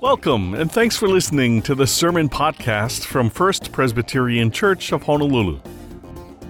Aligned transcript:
Welcome, 0.00 0.54
and 0.54 0.72
thanks 0.72 0.96
for 0.96 1.08
listening 1.08 1.60
to 1.60 1.74
the 1.74 1.86
Sermon 1.86 2.30
Podcast 2.30 3.04
from 3.04 3.28
First 3.28 3.70
Presbyterian 3.70 4.50
Church 4.50 4.92
of 4.92 5.02
Honolulu. 5.02 5.60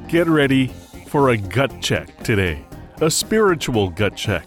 Get 0.07 0.29
ready 0.29 0.69
for 1.09 1.31
a 1.31 1.37
gut 1.37 1.83
check 1.83 2.17
today, 2.23 2.65
a 3.01 3.11
spiritual 3.11 3.91
gut 3.91 4.15
check. 4.15 4.47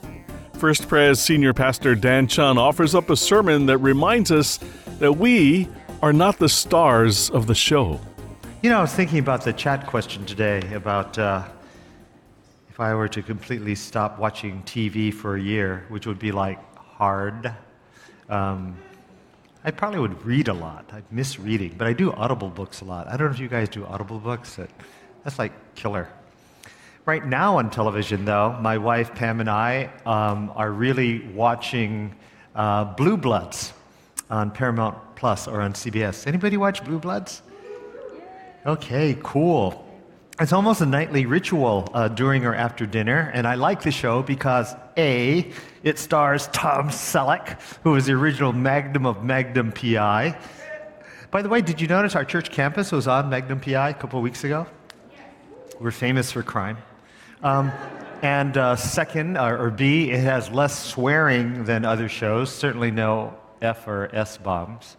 First 0.54 0.88
Pres 0.88 1.20
Senior 1.20 1.54
Pastor 1.54 1.96
Dan 1.96 2.28
Chun 2.28 2.58
offers 2.58 2.96
up 2.96 3.10
a 3.10 3.18
sermon 3.18 3.66
that 3.66 3.80
reminds 3.80 4.32
us 4.32 4.58
that 5.00 5.12
we 5.12 5.68
are 6.02 6.14
not 6.14 6.40
the 6.40 6.48
stars 6.48 7.30
of 7.32 7.46
the 7.46 7.56
show. 7.56 8.00
You 8.62 8.70
know, 8.70 8.78
I 8.78 8.82
was 8.84 8.94
thinking 8.94 9.20
about 9.20 9.44
the 9.44 9.52
chat 9.52 9.86
question 9.86 10.26
today 10.26 10.62
about 10.74 11.20
uh, 11.20 11.44
if 12.70 12.80
I 12.80 12.96
were 12.96 13.10
to 13.10 13.22
completely 13.22 13.76
stop 13.76 14.18
watching 14.18 14.64
TV 14.64 15.14
for 15.14 15.36
a 15.36 15.42
year, 15.42 15.84
which 15.90 16.08
would 16.08 16.20
be 16.20 16.32
like 16.32 16.58
hard. 16.78 17.54
Um, 18.30 18.78
I 19.66 19.72
probably 19.72 20.00
would 20.00 20.26
read 20.26 20.50
a 20.50 20.54
lot. 20.54 20.90
I 20.92 21.04
miss 21.10 21.40
reading, 21.40 21.76
but 21.78 21.88
I 21.88 21.94
do 21.94 22.12
audible 22.12 22.50
books 22.50 22.82
a 22.82 22.86
lot. 22.86 23.08
I 23.08 23.16
don't 23.16 23.28
know 23.28 23.34
if 23.34 23.40
you 23.40 23.48
guys 23.48 23.70
do 23.70 23.86
audible 23.86 24.20
books. 24.20 24.60
That's 25.24 25.40
like 25.40 25.54
killer. 25.76 26.10
Right 27.06 27.26
now 27.26 27.58
on 27.58 27.70
television, 27.70 28.26
though, 28.26 28.58
my 28.62 28.78
wife 28.78 29.16
Pam 29.16 29.40
and 29.40 29.50
I 29.50 29.90
um, 30.06 30.52
are 30.56 30.72
really 30.72 31.28
watching 31.30 32.14
uh, 32.56 32.86
Blue 32.96 33.16
Bloods 33.16 33.74
on 34.30 34.52
Paramount 34.52 34.98
Plus 35.16 35.48
or 35.48 35.62
on 35.62 35.74
CBS. 35.74 36.28
Anybody 36.28 36.58
watch 36.58 36.84
Blue 36.84 37.00
Bloods? 37.00 37.42
Okay, 38.66 39.18
cool. 39.24 39.86
It's 40.40 40.52
almost 40.52 40.82
a 40.82 40.86
nightly 40.86 41.26
ritual 41.26 41.90
uh, 41.94 42.10
during 42.10 42.46
or 42.46 42.56
after 42.56 42.86
dinner, 42.86 43.32
and 43.34 43.48
I 43.48 43.56
like 43.56 43.82
the 43.82 43.92
show 43.92 44.24
because 44.24 44.76
A, 44.98 45.52
it 45.84 46.00
stars 46.00 46.48
Tom 46.48 46.90
Selleck, 46.90 47.60
who 47.84 47.92
was 47.92 48.06
the 48.06 48.14
original 48.14 48.54
Magnum 48.54 49.06
of 49.06 49.24
Magnum 49.24 49.72
PI. 49.72 50.38
By 51.32 51.42
the 51.42 51.50
way, 51.50 51.62
did 51.62 51.82
you 51.82 51.88
notice 51.88 52.16
our 52.16 52.26
church 52.26 52.52
campus 52.52 52.92
was 52.92 53.08
on 53.08 53.30
Magnum 53.30 53.60
PI 53.60 53.90
a 53.90 53.94
couple 53.94 54.20
of 54.20 54.24
weeks 54.24 54.44
ago? 54.44 54.68
We're 55.80 55.92
famous 55.92 56.32
for 56.32 56.44
crime. 56.44 56.78
Um, 57.42 57.72
and 58.22 58.56
uh, 58.58 58.76
second, 58.76 59.38
or, 59.38 59.58
or 59.58 59.70
B, 59.70 60.12
it 60.12 60.22
has 60.22 60.50
less 60.50 60.78
swearing 60.78 61.66
than 61.66 61.84
other 61.84 62.08
shows, 62.08 62.54
certainly 62.54 62.92
no 62.92 63.36
F 63.62 63.88
or 63.88 64.10
S 64.16 64.38
bombs. 64.38 64.96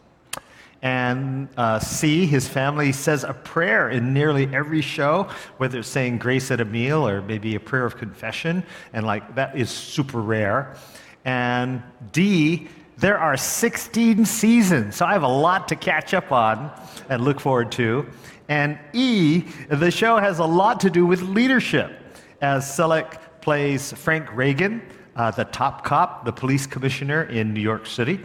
And 0.84 1.48
uh, 1.56 1.78
C, 1.78 2.26
his 2.26 2.46
family 2.46 2.92
says 2.92 3.24
a 3.24 3.32
prayer 3.32 3.88
in 3.88 4.12
nearly 4.12 4.54
every 4.54 4.82
show, 4.82 5.30
whether 5.56 5.78
it's 5.78 5.88
saying 5.88 6.18
grace 6.18 6.50
at 6.50 6.60
a 6.60 6.64
meal 6.66 7.08
or 7.08 7.22
maybe 7.22 7.54
a 7.54 7.60
prayer 7.60 7.86
of 7.86 7.96
confession, 7.96 8.62
and 8.92 9.06
like 9.06 9.34
that 9.34 9.56
is 9.56 9.70
super 9.70 10.20
rare. 10.20 10.76
And 11.24 11.82
D, 12.12 12.68
there 12.98 13.18
are 13.18 13.34
16 13.34 14.26
seasons, 14.26 14.96
so 14.96 15.06
I 15.06 15.14
have 15.14 15.22
a 15.22 15.26
lot 15.26 15.68
to 15.68 15.74
catch 15.74 16.12
up 16.12 16.30
on 16.30 16.70
and 17.08 17.24
look 17.24 17.40
forward 17.40 17.72
to. 17.72 18.06
And 18.50 18.78
E, 18.92 19.44
the 19.70 19.90
show 19.90 20.18
has 20.18 20.38
a 20.38 20.44
lot 20.44 20.80
to 20.80 20.90
do 20.90 21.06
with 21.06 21.22
leadership, 21.22 21.98
as 22.42 22.66
Selleck 22.66 23.20
plays 23.40 23.94
Frank 23.94 24.30
Reagan, 24.36 24.82
uh, 25.16 25.30
the 25.30 25.44
top 25.44 25.82
cop, 25.82 26.26
the 26.26 26.32
police 26.32 26.66
commissioner 26.66 27.22
in 27.22 27.54
New 27.54 27.62
York 27.62 27.86
City. 27.86 28.20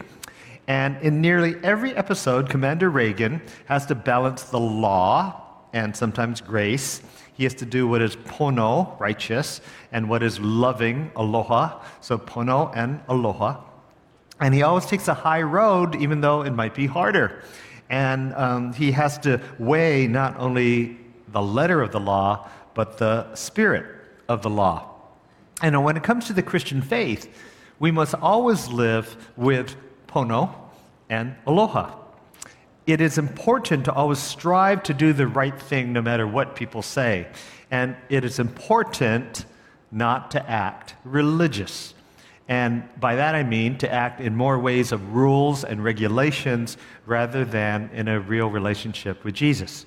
And 0.70 1.02
in 1.02 1.20
nearly 1.20 1.56
every 1.64 1.96
episode, 1.96 2.48
Commander 2.48 2.90
Reagan 2.90 3.42
has 3.64 3.86
to 3.86 3.96
balance 3.96 4.44
the 4.44 4.60
law 4.60 5.64
and 5.72 5.96
sometimes 5.96 6.40
grace. 6.40 7.02
He 7.32 7.42
has 7.42 7.54
to 7.54 7.66
do 7.66 7.88
what 7.88 8.00
is 8.00 8.14
pono, 8.14 8.96
righteous, 9.00 9.62
and 9.90 10.08
what 10.08 10.22
is 10.22 10.38
loving, 10.38 11.10
aloha. 11.16 11.82
So 12.00 12.18
pono 12.18 12.70
and 12.76 13.00
aloha. 13.08 13.64
And 14.38 14.54
he 14.54 14.62
always 14.62 14.86
takes 14.86 15.08
a 15.08 15.14
high 15.14 15.42
road, 15.42 15.96
even 15.96 16.20
though 16.20 16.42
it 16.42 16.52
might 16.52 16.76
be 16.76 16.86
harder. 16.86 17.42
And 17.88 18.32
um, 18.34 18.72
he 18.72 18.92
has 18.92 19.18
to 19.26 19.40
weigh 19.58 20.06
not 20.06 20.36
only 20.36 20.98
the 21.26 21.42
letter 21.42 21.82
of 21.82 21.90
the 21.90 21.98
law, 21.98 22.48
but 22.74 22.96
the 22.96 23.34
spirit 23.34 23.86
of 24.28 24.42
the 24.42 24.50
law. 24.50 24.88
And 25.62 25.82
when 25.82 25.96
it 25.96 26.04
comes 26.04 26.28
to 26.28 26.32
the 26.32 26.44
Christian 26.44 26.80
faith, 26.80 27.28
we 27.80 27.90
must 27.90 28.14
always 28.14 28.68
live 28.68 29.16
with 29.36 29.74
pono 30.10 30.54
and 31.08 31.34
aloha. 31.46 31.94
It 32.86 33.00
is 33.00 33.18
important 33.18 33.84
to 33.84 33.92
always 33.92 34.18
strive 34.18 34.82
to 34.84 34.94
do 34.94 35.12
the 35.12 35.26
right 35.26 35.58
thing 35.60 35.92
no 35.92 36.02
matter 36.02 36.26
what 36.26 36.56
people 36.56 36.82
say. 36.82 37.28
And 37.70 37.96
it 38.08 38.24
is 38.24 38.38
important 38.38 39.44
not 39.92 40.30
to 40.32 40.50
act 40.50 40.94
religious. 41.04 41.94
And 42.48 42.88
by 42.98 43.14
that 43.14 43.36
I 43.36 43.44
mean 43.44 43.78
to 43.78 43.92
act 43.92 44.20
in 44.20 44.34
more 44.34 44.58
ways 44.58 44.90
of 44.90 45.14
rules 45.14 45.62
and 45.62 45.84
regulations 45.84 46.76
rather 47.06 47.44
than 47.44 47.90
in 47.92 48.08
a 48.08 48.18
real 48.18 48.50
relationship 48.50 49.22
with 49.22 49.34
Jesus. 49.34 49.86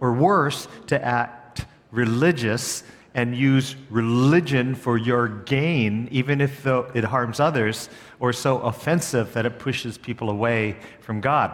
Or 0.00 0.12
worse, 0.12 0.68
to 0.86 1.04
act 1.04 1.66
religious 1.90 2.82
and 3.14 3.36
use 3.36 3.76
religion 3.90 4.74
for 4.74 4.96
your 4.96 5.28
gain, 5.28 6.08
even 6.10 6.40
if 6.40 6.66
it 6.66 7.04
harms 7.04 7.40
others, 7.40 7.88
or 8.20 8.32
so 8.32 8.58
offensive 8.60 9.32
that 9.34 9.44
it 9.44 9.58
pushes 9.58 9.98
people 9.98 10.30
away 10.30 10.76
from 11.00 11.20
God. 11.20 11.52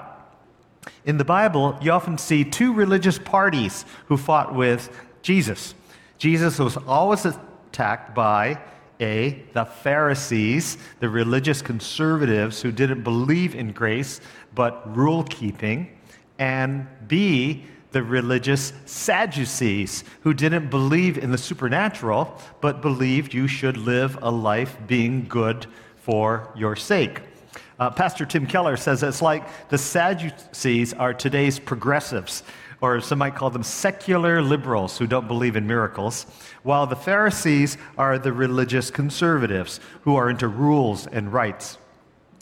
In 1.04 1.18
the 1.18 1.24
Bible, 1.24 1.76
you 1.82 1.90
often 1.90 2.16
see 2.16 2.44
two 2.44 2.72
religious 2.72 3.18
parties 3.18 3.84
who 4.06 4.16
fought 4.16 4.54
with 4.54 4.90
Jesus. 5.22 5.74
Jesus 6.16 6.58
was 6.58 6.76
always 6.76 7.26
attacked 7.26 8.14
by 8.14 8.60
A, 9.00 9.42
the 9.52 9.64
Pharisees, 9.64 10.78
the 11.00 11.08
religious 11.08 11.60
conservatives 11.60 12.62
who 12.62 12.72
didn't 12.72 13.02
believe 13.02 13.54
in 13.54 13.72
grace 13.72 14.20
but 14.54 14.96
rule 14.96 15.24
keeping, 15.24 15.98
and 16.38 16.86
B, 17.06 17.64
the 17.92 18.02
religious 18.02 18.72
Sadducees, 18.84 20.04
who 20.22 20.34
didn't 20.34 20.68
believe 20.68 21.16
in 21.16 21.30
the 21.30 21.38
supernatural, 21.38 22.38
but 22.60 22.82
believed 22.82 23.32
you 23.32 23.48
should 23.48 23.76
live 23.76 24.18
a 24.22 24.30
life 24.30 24.76
being 24.86 25.26
good 25.26 25.66
for 25.96 26.52
your 26.56 26.76
sake. 26.76 27.20
Uh, 27.78 27.90
Pastor 27.90 28.26
Tim 28.26 28.46
Keller 28.46 28.76
says 28.76 29.02
it's 29.02 29.22
like 29.22 29.68
the 29.68 29.78
Sadducees 29.78 30.92
are 30.94 31.14
today's 31.14 31.58
progressives, 31.58 32.42
or 32.80 33.00
some 33.00 33.18
might 33.18 33.34
call 33.34 33.50
them 33.50 33.62
secular 33.62 34.42
liberals 34.42 34.98
who 34.98 35.06
don't 35.06 35.28
believe 35.28 35.56
in 35.56 35.66
miracles, 35.66 36.26
while 36.62 36.86
the 36.86 36.96
Pharisees 36.96 37.78
are 37.96 38.18
the 38.18 38.32
religious 38.32 38.90
conservatives 38.90 39.80
who 40.02 40.16
are 40.16 40.28
into 40.28 40.48
rules 40.48 41.06
and 41.06 41.32
rights. 41.32 41.78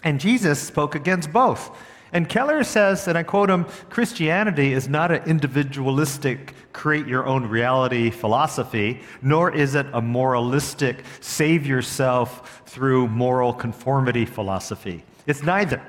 And 0.05 0.21
Jesus 0.21 0.61
spoke 0.61 0.95
against 0.95 1.33
both. 1.33 1.77
And 2.13 2.29
Keller 2.29 2.63
says, 2.63 3.09
and 3.09 3.19
I 3.19 3.23
quote 3.23 3.51
him 3.51 3.65
Christianity 3.91 4.73
is 4.73 4.89
not 4.89 5.11
an 5.11 5.25
individualistic, 5.25 6.55
create 6.73 7.07
your 7.07 7.27
own 7.27 7.47
reality 7.47 8.11
philosophy, 8.11 9.01
nor 9.23 9.53
is 9.53 9.75
it 9.75 9.87
a 9.93 10.01
moralistic, 10.01 11.05
save 11.21 11.67
yourself 11.67 12.63
through 12.67 13.09
moral 13.09 13.53
conformity 13.53 14.25
philosophy. 14.25 15.05
It's 15.27 15.43
neither. 15.43 15.83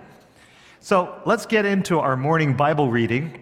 So 0.79 1.21
let's 1.25 1.45
get 1.45 1.65
into 1.65 1.99
our 1.99 2.17
morning 2.17 2.55
Bible 2.55 2.89
reading 2.89 3.41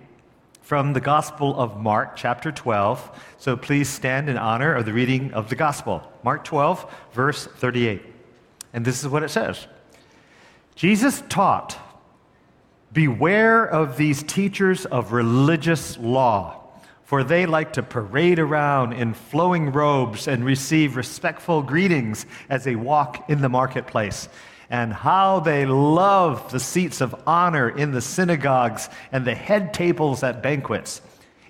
from 0.61 0.93
the 0.93 0.99
Gospel 0.99 1.57
of 1.59 1.79
Mark, 1.79 2.15
chapter 2.15 2.51
12. 2.51 3.35
So 3.37 3.55
please 3.55 3.87
stand 3.87 4.29
in 4.29 4.37
honor 4.37 4.73
of 4.73 4.85
the 4.85 4.93
reading 4.93 5.31
of 5.33 5.49
the 5.49 5.55
Gospel. 5.55 6.11
Mark 6.23 6.43
12, 6.43 6.93
verse 7.13 7.45
38. 7.45 8.01
And 8.73 8.83
this 8.83 9.01
is 9.01 9.07
what 9.07 9.23
it 9.23 9.29
says 9.29 9.67
Jesus 10.75 11.23
taught 11.29 11.77
Beware 12.95 13.65
of 13.65 13.97
these 13.97 14.23
teachers 14.23 14.85
of 14.85 15.11
religious 15.11 15.97
law, 15.97 16.61
for 17.03 17.25
they 17.25 17.45
like 17.45 17.73
to 17.73 17.83
parade 17.83 18.39
around 18.39 18.93
in 18.93 19.13
flowing 19.13 19.73
robes 19.73 20.29
and 20.29 20.45
receive 20.45 20.95
respectful 20.95 21.61
greetings 21.61 22.25
as 22.49 22.63
they 22.63 22.77
walk 22.77 23.29
in 23.29 23.41
the 23.41 23.49
marketplace. 23.49 24.29
And 24.69 24.93
how 24.93 25.41
they 25.41 25.65
love 25.65 26.53
the 26.53 26.59
seats 26.61 27.01
of 27.01 27.21
honor 27.27 27.67
in 27.67 27.91
the 27.91 27.99
synagogues 27.99 28.87
and 29.11 29.25
the 29.25 29.35
head 29.35 29.73
tables 29.73 30.23
at 30.23 30.41
banquets. 30.41 31.01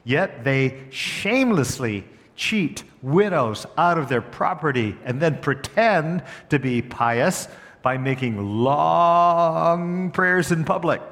Yet 0.03 0.43
they 0.43 0.87
shamelessly 0.89 2.05
cheat 2.35 2.83
widows 3.03 3.67
out 3.77 3.99
of 3.99 4.09
their 4.09 4.23
property 4.23 4.97
and 5.05 5.21
then 5.21 5.37
pretend 5.37 6.23
to 6.49 6.57
be 6.57 6.81
pious 6.81 7.47
by 7.83 7.99
making 7.99 8.63
long 8.63 10.09
prayers 10.09 10.51
in 10.51 10.63
public. 10.63 11.03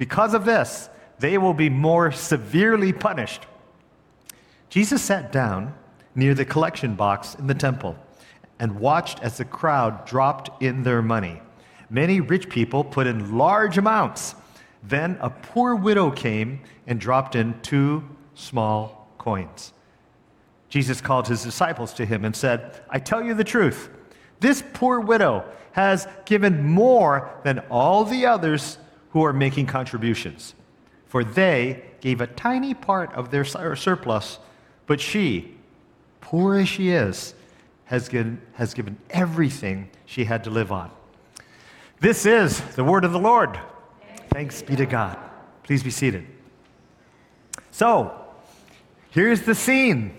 Because 0.00 0.32
of 0.32 0.46
this, 0.46 0.88
they 1.18 1.36
will 1.36 1.52
be 1.52 1.68
more 1.68 2.10
severely 2.10 2.90
punished. 2.90 3.44
Jesus 4.70 5.02
sat 5.02 5.30
down 5.30 5.74
near 6.14 6.32
the 6.32 6.46
collection 6.46 6.94
box 6.94 7.34
in 7.34 7.46
the 7.46 7.54
temple 7.54 7.98
and 8.58 8.80
watched 8.80 9.20
as 9.22 9.36
the 9.36 9.44
crowd 9.44 10.06
dropped 10.06 10.62
in 10.62 10.84
their 10.84 11.02
money. 11.02 11.42
Many 11.90 12.22
rich 12.22 12.48
people 12.48 12.82
put 12.82 13.06
in 13.06 13.36
large 13.36 13.76
amounts. 13.76 14.34
Then 14.82 15.18
a 15.20 15.28
poor 15.28 15.74
widow 15.74 16.10
came 16.10 16.62
and 16.86 16.98
dropped 16.98 17.36
in 17.36 17.60
two 17.60 18.02
small 18.34 19.06
coins. 19.18 19.74
Jesus 20.70 21.02
called 21.02 21.28
his 21.28 21.42
disciples 21.42 21.92
to 21.92 22.06
him 22.06 22.24
and 22.24 22.34
said, 22.34 22.80
I 22.88 23.00
tell 23.00 23.22
you 23.22 23.34
the 23.34 23.44
truth. 23.44 23.90
This 24.38 24.64
poor 24.72 24.98
widow 24.98 25.44
has 25.72 26.08
given 26.24 26.64
more 26.64 27.30
than 27.44 27.58
all 27.68 28.06
the 28.06 28.24
others 28.24 28.78
who 29.10 29.24
are 29.24 29.32
making 29.32 29.66
contributions, 29.66 30.54
for 31.06 31.24
they 31.24 31.82
gave 32.00 32.20
a 32.20 32.26
tiny 32.26 32.74
part 32.74 33.12
of 33.14 33.30
their 33.30 33.44
surplus, 33.44 34.38
but 34.86 35.00
she, 35.00 35.56
poor 36.20 36.56
as 36.56 36.68
she 36.68 36.90
is, 36.90 37.34
has 37.86 38.08
given, 38.08 38.40
has 38.52 38.72
given 38.72 38.96
everything 39.10 39.90
she 40.06 40.24
had 40.24 40.44
to 40.44 40.50
live 40.50 40.70
on. 40.70 40.90
This 41.98 42.24
is 42.24 42.60
the 42.76 42.84
word 42.84 43.04
of 43.04 43.12
the 43.12 43.18
Lord. 43.18 43.58
Thanks 44.30 44.62
be 44.62 44.76
to 44.76 44.86
God. 44.86 45.18
Please 45.64 45.82
be 45.82 45.90
seated. 45.90 46.26
So, 47.72 48.14
here's 49.10 49.42
the 49.42 49.54
scene. 49.54 50.16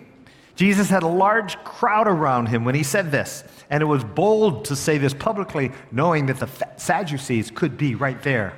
Jesus 0.55 0.89
had 0.89 1.03
a 1.03 1.07
large 1.07 1.57
crowd 1.63 2.07
around 2.07 2.47
him 2.47 2.65
when 2.65 2.75
he 2.75 2.83
said 2.83 3.09
this, 3.09 3.43
and 3.69 3.81
it 3.81 3.85
was 3.85 4.03
bold 4.03 4.65
to 4.65 4.75
say 4.75 4.97
this 4.97 5.13
publicly, 5.13 5.71
knowing 5.91 6.25
that 6.27 6.39
the 6.39 6.49
Sadducees 6.77 7.49
could 7.51 7.77
be 7.77 7.95
right 7.95 8.21
there. 8.21 8.53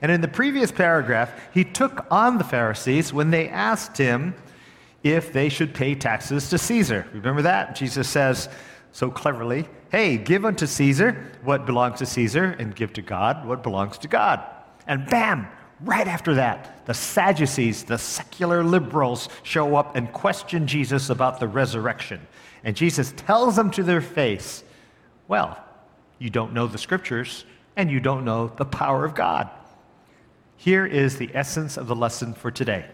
And 0.00 0.12
in 0.12 0.20
the 0.20 0.28
previous 0.28 0.70
paragraph, 0.70 1.32
he 1.52 1.64
took 1.64 2.06
on 2.10 2.38
the 2.38 2.44
Pharisees 2.44 3.12
when 3.12 3.30
they 3.30 3.48
asked 3.48 3.96
him 3.96 4.34
if 5.02 5.32
they 5.32 5.48
should 5.48 5.74
pay 5.74 5.94
taxes 5.94 6.50
to 6.50 6.58
Caesar. 6.58 7.06
Remember 7.12 7.42
that? 7.42 7.74
Jesus 7.74 8.08
says 8.08 8.48
so 8.92 9.10
cleverly, 9.10 9.68
Hey, 9.90 10.18
give 10.18 10.44
unto 10.44 10.66
Caesar 10.66 11.32
what 11.42 11.64
belongs 11.64 11.98
to 12.00 12.06
Caesar, 12.06 12.56
and 12.58 12.74
give 12.74 12.92
to 12.94 13.02
God 13.02 13.46
what 13.46 13.62
belongs 13.62 13.96
to 13.98 14.08
God. 14.08 14.44
And 14.86 15.08
bam, 15.08 15.48
right 15.80 16.06
after 16.06 16.34
that, 16.34 16.84
the 16.86 16.92
Sadducees, 16.94 17.84
the 17.84 17.96
secular 17.96 18.62
liberals, 18.62 19.28
show 19.42 19.76
up 19.76 19.96
and 19.96 20.12
question 20.12 20.66
Jesus 20.66 21.08
about 21.08 21.40
the 21.40 21.48
resurrection. 21.48 22.20
And 22.64 22.76
Jesus 22.76 23.14
tells 23.16 23.56
them 23.56 23.70
to 23.72 23.82
their 23.82 24.02
face, 24.02 24.62
Well, 25.26 25.58
you 26.18 26.28
don't 26.28 26.52
know 26.52 26.66
the 26.66 26.78
scriptures, 26.78 27.44
and 27.76 27.90
you 27.90 28.00
don't 28.00 28.24
know 28.24 28.48
the 28.48 28.64
power 28.64 29.04
of 29.04 29.14
God. 29.14 29.48
Here 30.58 30.84
is 30.84 31.18
the 31.18 31.30
essence 31.34 31.76
of 31.76 31.86
the 31.86 31.94
lesson 31.94 32.34
for 32.34 32.50
today. 32.50 32.84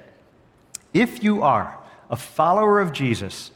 If 0.92 1.24
you 1.24 1.42
are 1.42 1.78
a 2.10 2.16
follower 2.16 2.78
of 2.78 2.92
Jesus, 2.92 3.50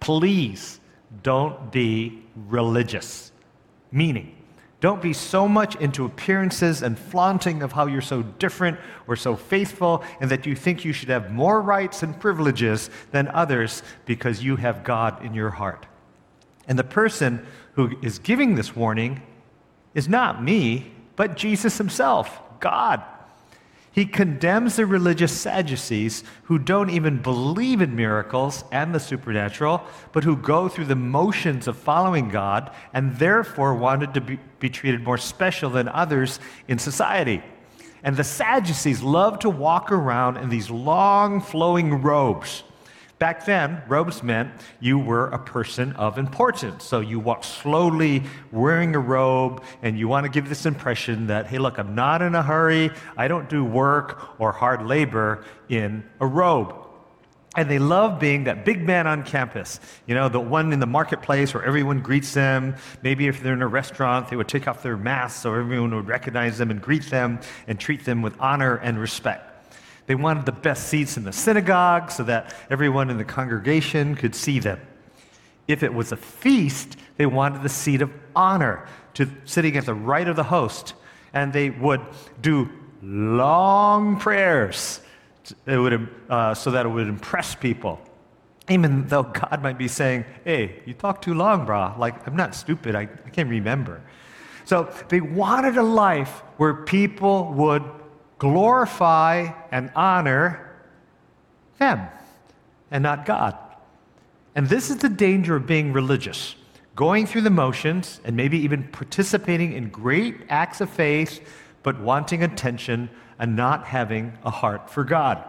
please 0.00 0.80
don't 1.22 1.70
be 1.70 2.22
religious. 2.34 3.30
Meaning, 3.92 4.34
don't 4.80 5.02
be 5.02 5.12
so 5.12 5.46
much 5.46 5.76
into 5.76 6.06
appearances 6.06 6.82
and 6.82 6.98
flaunting 6.98 7.62
of 7.62 7.72
how 7.72 7.86
you're 7.86 8.00
so 8.00 8.22
different 8.22 8.80
or 9.06 9.16
so 9.16 9.36
faithful 9.36 10.02
and 10.18 10.30
that 10.30 10.46
you 10.46 10.56
think 10.56 10.82
you 10.82 10.94
should 10.94 11.10
have 11.10 11.30
more 11.30 11.60
rights 11.60 12.02
and 12.02 12.18
privileges 12.18 12.88
than 13.10 13.28
others 13.28 13.82
because 14.06 14.42
you 14.42 14.56
have 14.56 14.82
God 14.82 15.22
in 15.22 15.34
your 15.34 15.50
heart. 15.50 15.86
And 16.66 16.78
the 16.78 16.84
person 16.84 17.46
who 17.74 17.98
is 18.02 18.18
giving 18.18 18.54
this 18.54 18.74
warning 18.74 19.20
is 19.94 20.08
not 20.08 20.42
me, 20.42 20.90
but 21.16 21.36
Jesus 21.36 21.76
himself, 21.76 22.40
God. 22.58 23.02
He 23.92 24.06
condemns 24.06 24.76
the 24.76 24.86
religious 24.86 25.38
Sadducees 25.38 26.24
who 26.44 26.58
don't 26.58 26.88
even 26.88 27.20
believe 27.20 27.82
in 27.82 27.94
miracles 27.94 28.64
and 28.72 28.94
the 28.94 28.98
supernatural, 28.98 29.82
but 30.12 30.24
who 30.24 30.34
go 30.34 30.68
through 30.68 30.86
the 30.86 30.96
motions 30.96 31.68
of 31.68 31.76
following 31.76 32.30
God 32.30 32.70
and 32.94 33.14
therefore 33.18 33.74
wanted 33.74 34.14
to 34.14 34.22
be, 34.22 34.38
be 34.60 34.70
treated 34.70 35.04
more 35.04 35.18
special 35.18 35.68
than 35.68 35.88
others 35.88 36.40
in 36.68 36.78
society. 36.78 37.42
And 38.02 38.16
the 38.16 38.24
Sadducees 38.24 39.02
love 39.02 39.38
to 39.40 39.50
walk 39.50 39.92
around 39.92 40.38
in 40.38 40.48
these 40.48 40.70
long 40.70 41.42
flowing 41.42 42.00
robes 42.00 42.64
Back 43.22 43.44
then, 43.44 43.80
robes 43.86 44.24
meant 44.24 44.50
you 44.80 44.98
were 44.98 45.28
a 45.28 45.38
person 45.38 45.92
of 45.92 46.18
importance. 46.18 46.82
So 46.82 46.98
you 46.98 47.20
walk 47.20 47.44
slowly 47.44 48.24
wearing 48.50 48.96
a 48.96 48.98
robe, 48.98 49.62
and 49.80 49.96
you 49.96 50.08
want 50.08 50.26
to 50.26 50.28
give 50.28 50.48
this 50.48 50.66
impression 50.66 51.28
that, 51.28 51.46
hey, 51.46 51.58
look, 51.58 51.78
I'm 51.78 51.94
not 51.94 52.20
in 52.20 52.34
a 52.34 52.42
hurry. 52.42 52.90
I 53.16 53.28
don't 53.28 53.48
do 53.48 53.64
work 53.64 54.40
or 54.40 54.50
hard 54.50 54.84
labor 54.84 55.44
in 55.68 56.02
a 56.18 56.26
robe. 56.26 56.74
And 57.54 57.70
they 57.70 57.78
love 57.78 58.18
being 58.18 58.42
that 58.44 58.64
big 58.64 58.82
man 58.82 59.06
on 59.06 59.22
campus, 59.22 59.78
you 60.08 60.16
know, 60.16 60.28
the 60.28 60.40
one 60.40 60.72
in 60.72 60.80
the 60.80 60.86
marketplace 60.86 61.54
where 61.54 61.62
everyone 61.62 62.00
greets 62.00 62.34
them. 62.34 62.74
Maybe 63.04 63.28
if 63.28 63.40
they're 63.40 63.52
in 63.52 63.62
a 63.62 63.68
restaurant, 63.68 64.30
they 64.30 64.36
would 64.36 64.48
take 64.48 64.66
off 64.66 64.82
their 64.82 64.96
masks 64.96 65.42
so 65.42 65.54
everyone 65.54 65.94
would 65.94 66.08
recognize 66.08 66.58
them 66.58 66.72
and 66.72 66.82
greet 66.82 67.08
them 67.08 67.38
and 67.68 67.78
treat 67.78 68.04
them 68.04 68.20
with 68.20 68.34
honor 68.40 68.78
and 68.78 68.98
respect. 68.98 69.51
They 70.06 70.14
wanted 70.14 70.46
the 70.46 70.52
best 70.52 70.88
seats 70.88 71.16
in 71.16 71.24
the 71.24 71.32
synagogue 71.32 72.10
so 72.10 72.24
that 72.24 72.54
everyone 72.70 73.10
in 73.10 73.18
the 73.18 73.24
congregation 73.24 74.14
could 74.14 74.34
see 74.34 74.58
them. 74.58 74.80
If 75.68 75.82
it 75.82 75.94
was 75.94 76.12
a 76.12 76.16
feast, 76.16 76.96
they 77.16 77.26
wanted 77.26 77.62
the 77.62 77.68
seat 77.68 78.02
of 78.02 78.10
honor, 78.34 78.86
to 79.14 79.28
sitting 79.44 79.76
at 79.76 79.86
the 79.86 79.94
right 79.94 80.26
of 80.26 80.36
the 80.36 80.44
host, 80.44 80.94
and 81.32 81.52
they 81.52 81.70
would 81.70 82.00
do 82.40 82.68
long 83.02 84.18
prayers 84.18 85.00
it 85.66 85.76
would, 85.76 86.08
uh, 86.28 86.54
so 86.54 86.70
that 86.70 86.86
it 86.86 86.88
would 86.88 87.08
impress 87.08 87.54
people. 87.54 88.00
Even 88.68 89.06
though 89.08 89.24
God 89.24 89.62
might 89.62 89.76
be 89.76 89.88
saying, 89.88 90.24
hey, 90.44 90.82
you 90.86 90.94
talk 90.94 91.20
too 91.20 91.34
long, 91.34 91.66
brah. 91.66 91.96
Like, 91.98 92.26
I'm 92.26 92.36
not 92.36 92.54
stupid, 92.54 92.94
I, 92.94 93.02
I 93.02 93.30
can't 93.30 93.48
remember. 93.48 94.02
So 94.64 94.92
they 95.08 95.20
wanted 95.20 95.76
a 95.76 95.82
life 95.82 96.42
where 96.56 96.74
people 96.74 97.52
would 97.54 97.82
glorify 98.42 99.48
and 99.70 99.88
honor 99.94 100.68
them 101.78 102.08
and 102.90 103.00
not 103.00 103.24
God. 103.24 103.56
And 104.56 104.68
this 104.68 104.90
is 104.90 104.96
the 104.96 105.08
danger 105.08 105.54
of 105.54 105.64
being 105.64 105.92
religious, 105.92 106.56
going 106.96 107.24
through 107.26 107.42
the 107.42 107.50
motions 107.50 108.20
and 108.24 108.36
maybe 108.36 108.58
even 108.58 108.82
participating 108.88 109.74
in 109.74 109.90
great 109.90 110.40
acts 110.48 110.80
of 110.80 110.90
faith, 110.90 111.40
but 111.84 112.00
wanting 112.00 112.42
attention 112.42 113.08
and 113.38 113.54
not 113.54 113.84
having 113.84 114.36
a 114.44 114.50
heart 114.50 114.90
for 114.90 115.04
God. 115.04 115.44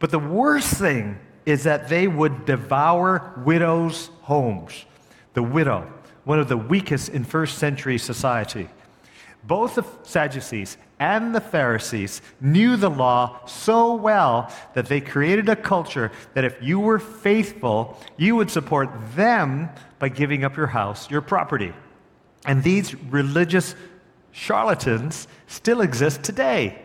But 0.00 0.10
the 0.10 0.18
worst 0.18 0.74
thing 0.74 1.20
is 1.44 1.62
that 1.62 1.88
they 1.88 2.08
would 2.08 2.44
devour 2.44 3.40
widows' 3.46 4.10
homes. 4.22 4.84
The 5.34 5.44
widow, 5.44 5.88
one 6.24 6.40
of 6.40 6.48
the 6.48 6.56
weakest 6.56 7.10
in 7.10 7.22
first 7.22 7.58
century 7.58 7.98
society. 7.98 8.68
Both 9.46 9.76
the 9.76 9.84
Sadducees 10.02 10.76
and 10.98 11.34
the 11.34 11.40
Pharisees 11.40 12.22
knew 12.40 12.76
the 12.76 12.90
law 12.90 13.44
so 13.46 13.94
well 13.94 14.50
that 14.74 14.86
they 14.86 15.00
created 15.00 15.48
a 15.48 15.56
culture 15.56 16.10
that 16.34 16.44
if 16.44 16.56
you 16.60 16.80
were 16.80 16.98
faithful, 16.98 18.00
you 18.16 18.34
would 18.36 18.50
support 18.50 18.88
them 19.14 19.68
by 19.98 20.08
giving 20.08 20.44
up 20.44 20.56
your 20.56 20.66
house, 20.66 21.10
your 21.10 21.20
property. 21.20 21.72
And 22.46 22.62
these 22.62 22.94
religious 22.94 23.74
charlatans 24.32 25.28
still 25.46 25.80
exist 25.80 26.22
today. 26.22 26.82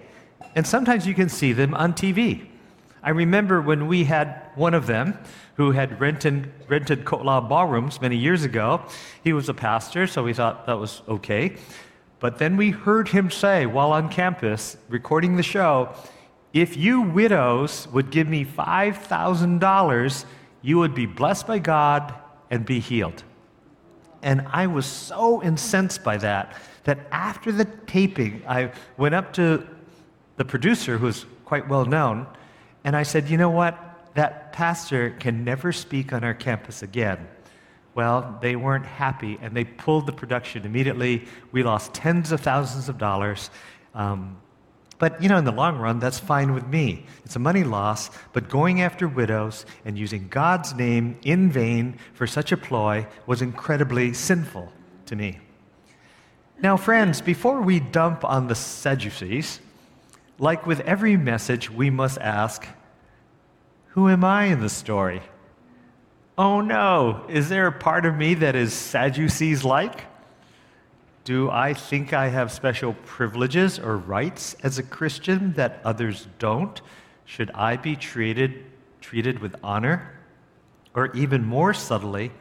And 0.55 0.67
sometimes 0.67 1.07
you 1.07 1.13
can 1.13 1.29
see 1.29 1.53
them 1.53 1.73
on 1.73 1.93
TV. 1.93 2.47
I 3.03 3.11
remember 3.11 3.61
when 3.61 3.87
we 3.87 4.03
had 4.03 4.49
one 4.55 4.73
of 4.73 4.85
them 4.85 5.17
who 5.55 5.71
had 5.71 5.99
rented, 5.99 6.51
rented 6.67 7.05
Ko'olau 7.05 7.47
ballrooms 7.47 7.99
many 8.01 8.17
years 8.17 8.43
ago. 8.43 8.81
He 9.23 9.33
was 9.33 9.49
a 9.49 9.53
pastor, 9.53 10.05
so 10.05 10.23
we 10.23 10.33
thought 10.33 10.65
that 10.67 10.77
was 10.77 11.01
okay. 11.07 11.55
But 12.21 12.37
then 12.37 12.55
we 12.55 12.69
heard 12.69 13.09
him 13.09 13.29
say 13.31 13.65
while 13.65 13.91
on 13.91 14.07
campus 14.07 14.77
recording 14.87 15.35
the 15.35 15.43
show, 15.43 15.93
if 16.53 16.77
you 16.77 17.01
widows 17.01 17.87
would 17.91 18.11
give 18.11 18.27
me 18.27 18.45
$5,000, 18.45 20.25
you 20.61 20.77
would 20.77 20.93
be 20.93 21.07
blessed 21.07 21.47
by 21.47 21.57
God 21.57 22.13
and 22.51 22.63
be 22.63 22.79
healed. 22.79 23.23
And 24.21 24.45
I 24.51 24.67
was 24.67 24.85
so 24.85 25.41
incensed 25.41 26.03
by 26.03 26.17
that 26.17 26.55
that 26.83 26.99
after 27.11 27.51
the 27.51 27.65
taping, 27.65 28.43
I 28.47 28.71
went 28.97 29.15
up 29.15 29.33
to 29.33 29.67
the 30.37 30.45
producer, 30.45 30.99
who's 30.99 31.25
quite 31.45 31.67
well 31.67 31.85
known, 31.85 32.27
and 32.83 32.95
I 32.95 33.01
said, 33.01 33.29
You 33.29 33.37
know 33.37 33.49
what? 33.49 33.77
That 34.13 34.53
pastor 34.53 35.11
can 35.19 35.43
never 35.43 35.71
speak 35.71 36.13
on 36.13 36.23
our 36.23 36.33
campus 36.35 36.83
again. 36.83 37.27
Well, 37.93 38.37
they 38.41 38.55
weren't 38.55 38.85
happy 38.85 39.37
and 39.41 39.55
they 39.55 39.65
pulled 39.65 40.05
the 40.05 40.13
production 40.13 40.65
immediately. 40.65 41.25
We 41.51 41.63
lost 41.63 41.93
tens 41.93 42.31
of 42.31 42.41
thousands 42.41 42.87
of 42.89 42.97
dollars. 42.97 43.49
Um, 43.93 44.37
but, 44.97 45.21
you 45.21 45.29
know, 45.29 45.37
in 45.37 45.45
the 45.45 45.51
long 45.51 45.79
run, 45.79 45.99
that's 45.99 46.19
fine 46.19 46.53
with 46.53 46.67
me. 46.67 47.05
It's 47.25 47.35
a 47.35 47.39
money 47.39 47.63
loss, 47.63 48.11
but 48.33 48.49
going 48.49 48.81
after 48.81 49.07
widows 49.07 49.65
and 49.83 49.97
using 49.97 50.27
God's 50.27 50.75
name 50.75 51.17
in 51.23 51.51
vain 51.51 51.97
for 52.13 52.27
such 52.27 52.51
a 52.51 52.57
ploy 52.57 53.07
was 53.25 53.41
incredibly 53.41 54.13
sinful 54.13 54.71
to 55.07 55.15
me. 55.15 55.39
Now, 56.61 56.77
friends, 56.77 57.19
before 57.19 57.61
we 57.61 57.79
dump 57.79 58.23
on 58.23 58.47
the 58.47 58.53
Sadducees, 58.53 59.59
like 60.37 60.67
with 60.67 60.81
every 60.81 61.17
message, 61.17 61.71
we 61.71 61.89
must 61.89 62.19
ask 62.19 62.67
who 63.87 64.07
am 64.07 64.23
I 64.23 64.45
in 64.45 64.61
the 64.61 64.69
story? 64.69 65.21
Oh 66.43 66.59
no, 66.59 67.23
is 67.29 67.49
there 67.49 67.67
a 67.67 67.71
part 67.71 68.03
of 68.03 68.15
me 68.15 68.33
that 68.33 68.55
is 68.55 68.73
Sadducees 68.73 69.63
like? 69.63 70.05
Do 71.23 71.51
I 71.51 71.75
think 71.75 72.13
I 72.13 72.29
have 72.29 72.51
special 72.51 72.95
privileges 73.05 73.77
or 73.77 73.95
rights 73.95 74.55
as 74.63 74.79
a 74.79 74.83
Christian 74.97 75.53
that 75.53 75.79
others 75.85 76.27
don't? 76.39 76.81
Should 77.25 77.51
I 77.51 77.77
be 77.77 77.95
treated, 77.95 78.65
treated 79.01 79.37
with 79.37 79.55
honor? 79.63 80.19
Or 80.95 81.15
even 81.15 81.45
more 81.45 81.75
subtly, 81.75 82.31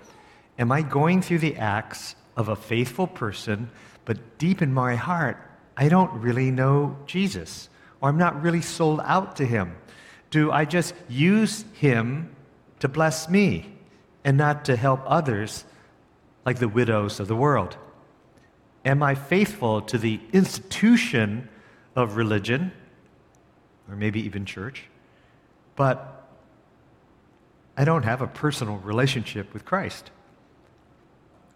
am 0.59 0.73
I 0.73 0.81
going 0.81 1.21
through 1.21 1.41
the 1.41 1.57
acts 1.57 2.17
of 2.39 2.49
a 2.49 2.57
faithful 2.57 3.07
person, 3.07 3.71
but 4.07 4.39
deep 4.39 4.63
in 4.63 4.73
my 4.73 4.95
heart, 4.95 5.37
I 5.77 5.91
don't 5.91 6.23
really 6.23 6.51
know 6.51 6.97
Jesus, 7.05 7.69
or 8.01 8.09
I'm 8.09 8.17
not 8.17 8.41
really 8.41 8.63
sold 8.63 9.03
out 9.05 9.37
to 9.37 9.45
him? 9.45 9.77
Do 10.31 10.51
I 10.51 10.65
just 10.65 10.95
use 11.07 11.67
him 11.75 12.35
to 12.79 12.89
bless 12.89 13.29
me 13.29 13.77
and 14.25 14.37
not 14.37 14.65
to 14.67 14.77
help 14.77 15.01
others 15.07 15.65
like 16.45 16.59
the 16.59 16.69
widows 16.69 17.21
of 17.21 17.29
the 17.29 17.37
world? 17.37 17.77
Am 18.85 19.03
I 19.03 19.15
faithful 19.15 19.83
to 19.83 19.99
the 19.99 20.21
institution 20.33 21.49
of 21.95 22.17
religion, 22.17 22.73
or 23.89 23.97
maybe 23.97 24.21
even 24.25 24.47
church, 24.47 24.85
but 25.77 26.29
I 27.77 27.85
don't 27.85 28.05
have 28.05 28.21
a 28.21 28.27
personal 28.27 28.79
relationship 28.79 29.53
with 29.53 29.65
Christ? 29.65 30.11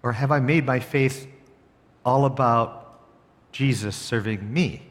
Or 0.03 0.13
have 0.13 0.31
I 0.31 0.41
made 0.41 0.67
my 0.67 0.81
faith 0.81 1.27
all 2.05 2.27
about 2.27 3.01
Jesus 3.53 3.97
serving 3.97 4.53
me? 4.53 4.83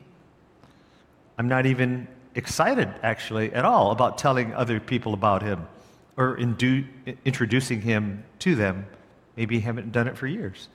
I'm 1.38 1.48
not 1.48 1.66
even 1.66 2.08
excited, 2.36 2.92
actually, 3.04 3.54
at 3.54 3.66
all 3.66 3.92
about 3.92 4.18
telling 4.18 4.54
other 4.54 4.80
people 4.80 5.14
about 5.14 5.44
him 5.44 5.68
or 6.18 6.38
indu- 6.38 6.88
introducing 7.26 7.82
him 7.82 8.24
to 8.40 8.56
them. 8.56 8.86
Maybe 9.36 9.60
haven't 9.60 9.92
done 9.92 10.08
it 10.08 10.18
for 10.18 10.28
years. 10.28 10.70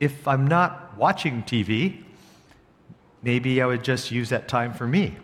If 0.00 0.28
I'm 0.28 0.46
not 0.46 0.96
watching 0.96 1.42
TV, 1.42 2.04
maybe 3.22 3.62
I 3.62 3.66
would 3.66 3.82
just 3.82 4.10
use 4.10 4.28
that 4.28 4.48
time 4.48 4.74
for 4.74 4.86
me 4.86 5.16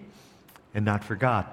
and 0.75 0.85
not 0.85 1.05
for 1.05 1.15
God. 1.15 1.47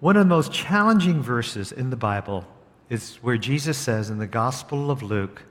One 0.00 0.16
of 0.16 0.26
the 0.26 0.28
most 0.28 0.52
challenging 0.52 1.22
verses 1.22 1.72
in 1.72 1.90
the 1.90 1.96
Bible 1.96 2.44
is 2.90 3.16
where 3.16 3.38
Jesus 3.38 3.78
says 3.78 4.10
in 4.10 4.18
the 4.18 4.26
Gospel 4.26 4.90
of 4.90 5.02
Luke, 5.02 5.44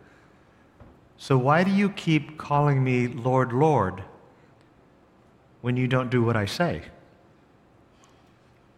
So 1.17 1.37
why 1.37 1.63
do 1.63 1.71
you 1.71 1.89
keep 1.89 2.37
calling 2.37 2.83
me 2.83 3.07
Lord, 3.07 3.53
Lord 3.53 4.03
when 5.61 5.77
you 5.77 5.87
don't 5.87 6.11
do 6.11 6.21
what 6.21 6.35
I 6.35 6.45
say? 6.45 6.83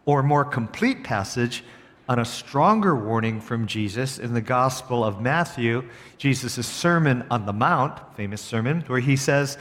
Or 0.06 0.24
more 0.24 0.46
complete 0.46 1.04
passage 1.04 1.64
on 2.08 2.20
a 2.20 2.26
stronger 2.26 2.96
warning 2.96 3.42
from 3.42 3.66
Jesus 3.66 4.20
in 4.20 4.34
the 4.34 4.42
Gospel 4.42 5.04
of 5.04 5.22
Matthew, 5.22 5.84
Jesus' 6.18 6.68
Sermon 6.68 7.26
on 7.32 7.46
the 7.46 7.54
Mount, 7.54 8.00
famous 8.16 8.42
sermon, 8.42 8.82
where 8.82 9.00
he 9.00 9.16
says, 9.16 9.58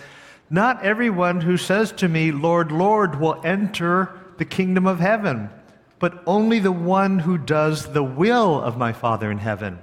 Not 0.50 0.82
everyone 0.82 1.40
who 1.40 1.56
says 1.56 1.90
to 1.92 2.08
me, 2.08 2.32
Lord, 2.32 2.70
Lord, 2.70 3.18
will 3.18 3.40
enter 3.44 4.20
the 4.36 4.44
kingdom 4.44 4.86
of 4.86 5.00
heaven, 5.00 5.48
but 5.98 6.22
only 6.26 6.58
the 6.58 6.72
one 6.72 7.20
who 7.20 7.38
does 7.38 7.92
the 7.92 8.02
will 8.02 8.60
of 8.60 8.76
my 8.76 8.92
Father 8.92 9.30
in 9.30 9.38
heaven. 9.38 9.78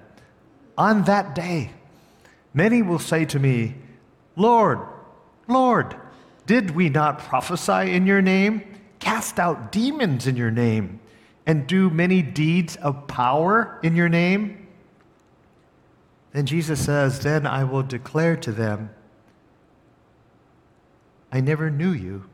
On 0.77 1.03
that 1.06 1.34
day, 1.34 1.72
many 2.53 2.82
will 2.82 3.00
say 3.00 3.25
to 3.25 3.39
me, 3.39 3.75
Lord, 4.36 4.80
Lord, 5.48 5.96
did 6.46 6.72
we 6.72 6.89
not 6.89 7.20
prophesy 7.20 7.94
in 7.94 8.06
your 8.06 8.22
name, 8.22 8.62
cast 9.01 9.39
out 9.39 9.74
demons 9.74 10.25
in 10.27 10.38
your 10.38 10.51
name? 10.51 11.01
and 11.46 11.67
do 11.67 11.89
many 11.89 12.22
deeds 12.22 12.75
of 12.77 13.08
power 13.08 13.79
in 13.84 13.96
your 13.96 14.10
name? 14.10 14.67
Then 16.34 16.46
Jesus 16.46 16.84
says, 16.84 17.20
Then 17.20 17.46
I 17.46 17.63
will 17.63 17.84
declare 17.84 18.38
to 18.38 18.51
them, 18.51 18.91
I 21.31 21.41
never 21.41 21.70
knew 21.70 21.91
you. 21.91 22.25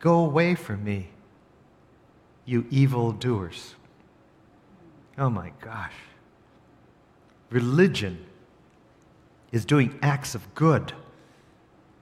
Go 0.00 0.24
away 0.24 0.54
from 0.54 0.82
me, 0.82 1.10
you 2.44 2.66
evil 2.70 3.12
doers. 3.12 3.74
Oh 5.18 5.28
my 5.28 5.52
gosh. 5.60 5.92
Religion 7.50 8.24
is 9.52 9.64
doing 9.64 9.98
acts 10.00 10.34
of 10.34 10.54
good, 10.54 10.92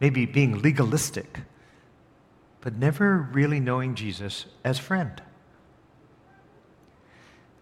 maybe 0.01 0.27
being 0.27 0.63
legalistic, 0.63 1.41
but 2.61 2.75
never 2.75 3.29
really 3.33 3.61
knowing 3.61 3.95
Jesus 3.95 4.47
as 4.65 4.79
friend. 4.79 5.23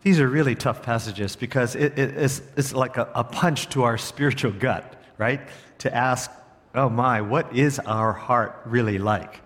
These 0.03 0.21
are 0.21 0.29
really 0.29 0.55
tough 0.55 0.83
passages 0.83 1.35
because 1.35 1.75
it, 1.75 1.99
it, 1.99 2.17
it's, 2.17 2.41
it's 2.57 2.73
like 2.73 2.97
a, 2.97 3.09
a 3.15 3.25
punch 3.25 3.69
to 3.71 3.83
our 3.83 3.99
spiritual 3.99 4.53
gut, 4.53 5.03
right? 5.19 5.41
To 5.79 5.95
ask, 5.95 6.31
oh 6.75 6.89
my, 6.89 7.21
what 7.21 7.57
is 7.57 7.79
our 7.81 8.13
heart 8.13 8.61
really 8.67 8.99
like? 8.99 9.41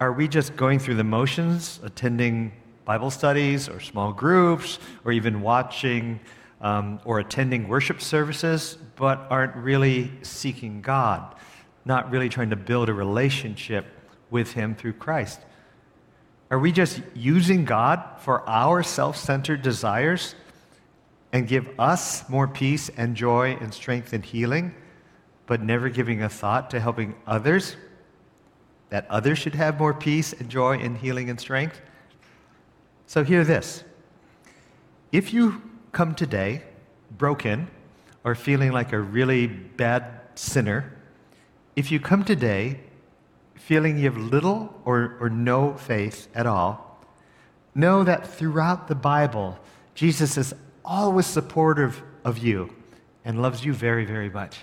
Are 0.00 0.12
we 0.12 0.26
just 0.26 0.56
going 0.56 0.78
through 0.78 0.94
the 0.94 1.04
motions, 1.04 1.80
attending 1.82 2.52
Bible 2.84 3.10
studies 3.10 3.68
or 3.68 3.80
small 3.80 4.12
groups, 4.12 4.78
or 5.04 5.12
even 5.12 5.40
watching 5.40 6.20
um, 6.60 6.98
or 7.04 7.18
attending 7.18 7.68
worship 7.68 8.00
services, 8.00 8.78
but 8.96 9.26
aren't 9.30 9.54
really 9.54 10.10
seeking 10.22 10.80
God, 10.80 11.34
not 11.84 12.10
really 12.10 12.30
trying 12.30 12.50
to 12.50 12.56
build 12.56 12.88
a 12.88 12.94
relationship 12.94 13.86
with 14.34 14.52
Him 14.52 14.74
through 14.74 14.94
Christ? 14.94 15.38
Are 16.50 16.58
we 16.58 16.72
just 16.72 17.00
using 17.14 17.64
God 17.64 18.02
for 18.18 18.46
our 18.50 18.82
self 18.82 19.16
centered 19.16 19.62
desires 19.62 20.34
and 21.32 21.46
give 21.46 21.70
us 21.78 22.28
more 22.28 22.48
peace 22.48 22.90
and 22.96 23.14
joy 23.14 23.56
and 23.60 23.72
strength 23.72 24.12
and 24.12 24.24
healing, 24.24 24.74
but 25.46 25.62
never 25.62 25.88
giving 25.88 26.20
a 26.20 26.28
thought 26.28 26.68
to 26.70 26.80
helping 26.80 27.14
others? 27.28 27.76
That 28.90 29.06
others 29.08 29.38
should 29.38 29.54
have 29.54 29.78
more 29.78 29.94
peace 29.94 30.32
and 30.32 30.48
joy 30.48 30.78
and 30.78 30.98
healing 30.98 31.30
and 31.30 31.38
strength? 31.38 31.80
So, 33.06 33.22
hear 33.22 33.44
this. 33.44 33.84
If 35.12 35.32
you 35.32 35.62
come 35.92 36.16
today 36.16 36.62
broken 37.16 37.68
or 38.24 38.34
feeling 38.34 38.72
like 38.72 38.92
a 38.92 38.98
really 38.98 39.46
bad 39.46 40.04
sinner, 40.34 40.92
if 41.76 41.92
you 41.92 42.00
come 42.00 42.24
today 42.24 42.80
feeling 43.54 43.98
you 43.98 44.04
have 44.04 44.16
little 44.16 44.80
or, 44.84 45.16
or 45.20 45.30
no 45.30 45.74
faith 45.74 46.28
at 46.34 46.46
all, 46.46 47.00
know 47.74 48.04
that 48.04 48.26
throughout 48.26 48.88
the 48.88 48.94
Bible, 48.94 49.58
Jesus 49.94 50.36
is 50.36 50.54
always 50.84 51.26
supportive 51.26 52.02
of 52.24 52.38
you 52.38 52.74
and 53.24 53.40
loves 53.40 53.64
you 53.64 53.72
very, 53.72 54.04
very 54.04 54.28
much. 54.28 54.60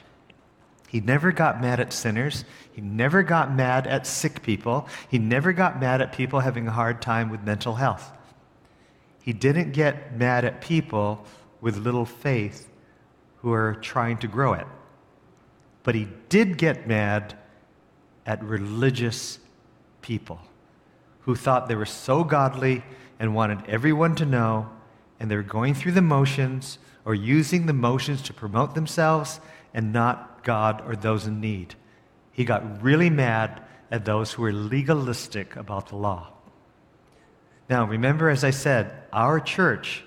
He 0.88 1.00
never 1.00 1.32
got 1.32 1.62
mad 1.62 1.80
at 1.80 1.94
sinners. 1.94 2.44
He 2.74 2.82
never 2.82 3.24
got 3.24 3.54
mad 3.54 3.88
at 3.88 4.06
sick 4.06 4.44
people. 4.44 4.88
He 5.10 5.20
never 5.20 5.54
got 5.54 5.80
mad 5.80 6.02
at 6.02 6.12
people 6.12 6.42
having 6.42 6.68
a 6.68 6.72
hard 6.72 7.02
time 7.02 7.30
with 7.30 7.44
mental 7.44 7.76
health. 7.76 8.12
He 9.24 9.34
didn't 9.34 9.72
get 9.72 10.18
mad 10.18 10.44
at 10.44 10.62
people 10.62 11.26
with 11.62 11.78
little 11.78 12.06
faith 12.06 12.68
who 13.38 13.54
are 13.54 13.76
trying 13.76 14.18
to 14.18 14.28
grow 14.28 14.54
it. 14.54 14.68
But 15.84 15.96
he 15.96 16.08
did 16.30 16.58
get 16.58 16.88
mad 16.88 17.38
at 18.26 18.44
religious 18.44 19.40
people 20.02 20.40
who 21.22 21.36
thought 21.36 21.68
they 21.68 21.76
were 21.76 21.86
so 21.86 22.24
godly 22.24 22.84
and 23.20 23.36
wanted 23.36 23.64
everyone 23.68 24.16
to 24.16 24.26
know, 24.26 24.70
and 25.20 25.30
they 25.30 25.36
were 25.36 25.44
going 25.44 25.74
through 25.74 25.92
the 25.92 26.02
motions 26.02 26.80
or 27.06 27.14
using 27.14 27.66
the 27.66 27.74
motions 27.74 28.22
to 28.24 28.34
promote 28.34 28.76
themselves 28.76 29.40
and 29.74 29.94
not 29.94 30.44
God 30.44 30.82
or 30.86 30.96
those 30.96 31.28
in 31.28 31.40
need. 31.40 31.76
He 32.32 32.46
got 32.46 32.82
really 32.82 33.10
mad 33.10 33.62
at 33.92 34.06
those 34.06 34.32
who 34.32 34.42
were 34.42 34.54
legalistic 34.54 35.56
about 35.56 35.90
the 35.90 35.96
law. 35.96 36.32
Now, 37.70 37.86
remember, 37.86 38.30
as 38.30 38.44
I 38.44 38.52
said, 38.52 38.92
our 39.14 39.40
church 39.40 40.04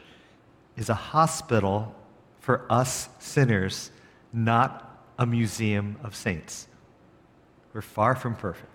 is 0.77 0.89
a 0.89 0.95
hospital 0.95 1.95
for 2.41 2.67
us 2.69 3.09
sinners, 3.19 3.91
not 4.33 5.01
a 5.19 5.25
museum 5.25 5.97
of 6.03 6.15
saints. 6.15 6.67
We're 7.75 7.83
far 7.83 8.15
from 8.15 8.37
perfect. 8.37 8.71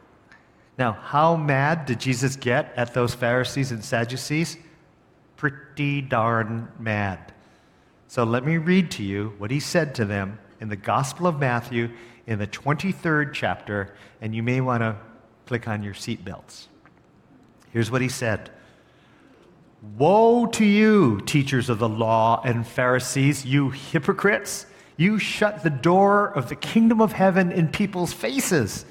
Now, 0.77 0.91
how 0.91 1.35
mad 1.35 1.85
did 1.85 1.99
Jesus 1.99 2.35
get 2.35 2.71
at 2.75 2.93
those 2.93 3.15
Pharisees 3.15 3.71
and 3.71 3.83
Sadducees? 3.83 4.57
Pretty 5.37 6.01
darn 6.01 6.67
mad. 6.77 7.33
So 8.07 8.23
let 8.23 8.45
me 8.45 8.57
read 8.57 8.91
to 8.91 9.03
you 9.03 9.33
what 9.37 9.51
he 9.51 9.59
said 9.59 9.95
to 9.95 10.05
them 10.05 10.37
in 10.59 10.69
the 10.69 10.75
Gospel 10.75 11.27
of 11.27 11.39
Matthew 11.39 11.89
in 12.27 12.39
the 12.39 12.47
23rd 12.47 13.33
chapter, 13.33 13.95
and 14.21 14.35
you 14.35 14.43
may 14.43 14.61
want 14.61 14.81
to 14.81 14.95
click 15.45 15.67
on 15.67 15.81
your 15.81 15.93
seatbelts. 15.93 16.67
Here's 17.71 17.89
what 17.89 18.01
he 18.01 18.09
said 18.09 18.51
Woe 19.97 20.45
to 20.47 20.65
you, 20.65 21.21
teachers 21.21 21.69
of 21.69 21.79
the 21.79 21.89
law 21.89 22.41
and 22.43 22.67
Pharisees, 22.67 23.45
you 23.45 23.69
hypocrites! 23.69 24.65
You 24.99 25.17
shut 25.17 25.63
the 25.63 25.69
door 25.69 26.25
of 26.25 26.49
the 26.49 26.57
kingdom 26.57 26.99
of 26.99 27.13
heaven 27.13 27.53
in 27.53 27.69
people's 27.69 28.11
faces. 28.11 28.85